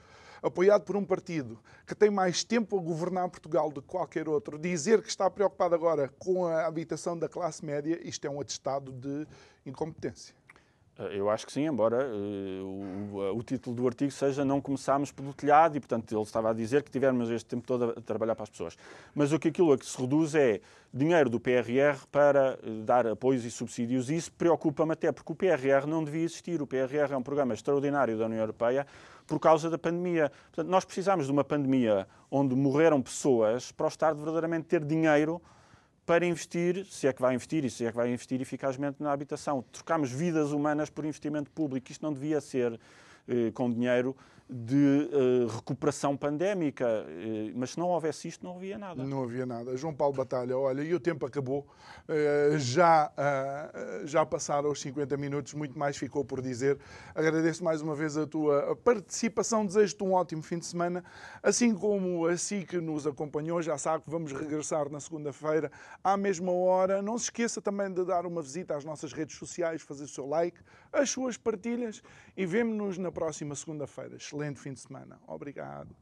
[0.46, 4.60] apoiado por um partido que tem mais tempo a governar Portugal do que qualquer outro,
[4.60, 8.92] dizer que está preocupado agora com a habitação da classe média, isto é um atestado
[8.92, 9.28] de
[9.66, 10.36] incompetência.
[10.98, 15.12] Eh, eu acho que sim, embora uh, o, o, título do artigo seja Não começámos
[15.12, 18.36] pelo telhado e, portanto, ele estava a dizer que tivemos este tempo todo a, trabalhar
[18.36, 18.78] para as pessoas.
[19.14, 20.62] Mas o que aquilo a que se reduz é
[20.94, 24.10] dinheiro do PRR para uh, dar apoios e subsídios.
[24.10, 26.62] E isso preocupa-me até, porque o PRR não devia existir.
[26.62, 28.88] O PRR é um programa extraordinário da União Europeia
[29.28, 30.32] por causa da pandemia.
[30.48, 35.42] Portanto, nós precisamos de uma pandemia onde morreram pessoas para o Estado verdadeiramente ter dinheiro
[36.06, 39.12] para investir, se é que vai investir e se é que vai investir eficazmente na
[39.12, 39.64] habitação.
[39.72, 41.92] Trocamos vidas humanas por investimento público.
[41.92, 42.80] Isto não devia ser
[43.28, 44.16] eh, com dinheiro
[44.48, 46.86] de uh, recuperação pandémica.
[46.86, 49.04] Uh, mas se não houvesse isto, não havia nada.
[49.04, 49.76] Não havia nada.
[49.76, 51.68] João Paulo Batalha, olha, e o tempo acabou.
[52.08, 53.12] Uh, já,
[54.04, 56.78] já passaram os 50 minutos, muito mais ficou por dizer.
[57.16, 59.66] Agradeço mais uma vez a tua participação.
[59.66, 61.04] Desejo-te um ótimo fim de semana.
[61.42, 65.72] Assim como a si que nos acompanhou, já sabe que vamos regressar na segunda-feira
[66.04, 67.02] à mesma hora.
[67.02, 70.28] Não se esqueça também de dar uma visita às nossas redes sociais, fazer o seu
[70.28, 70.60] like,
[70.94, 72.04] as suas partilhas
[72.38, 75.18] e vemo-nos na próxima segunda-feira excelente fim de semana.
[75.28, 75.96] Obrigado.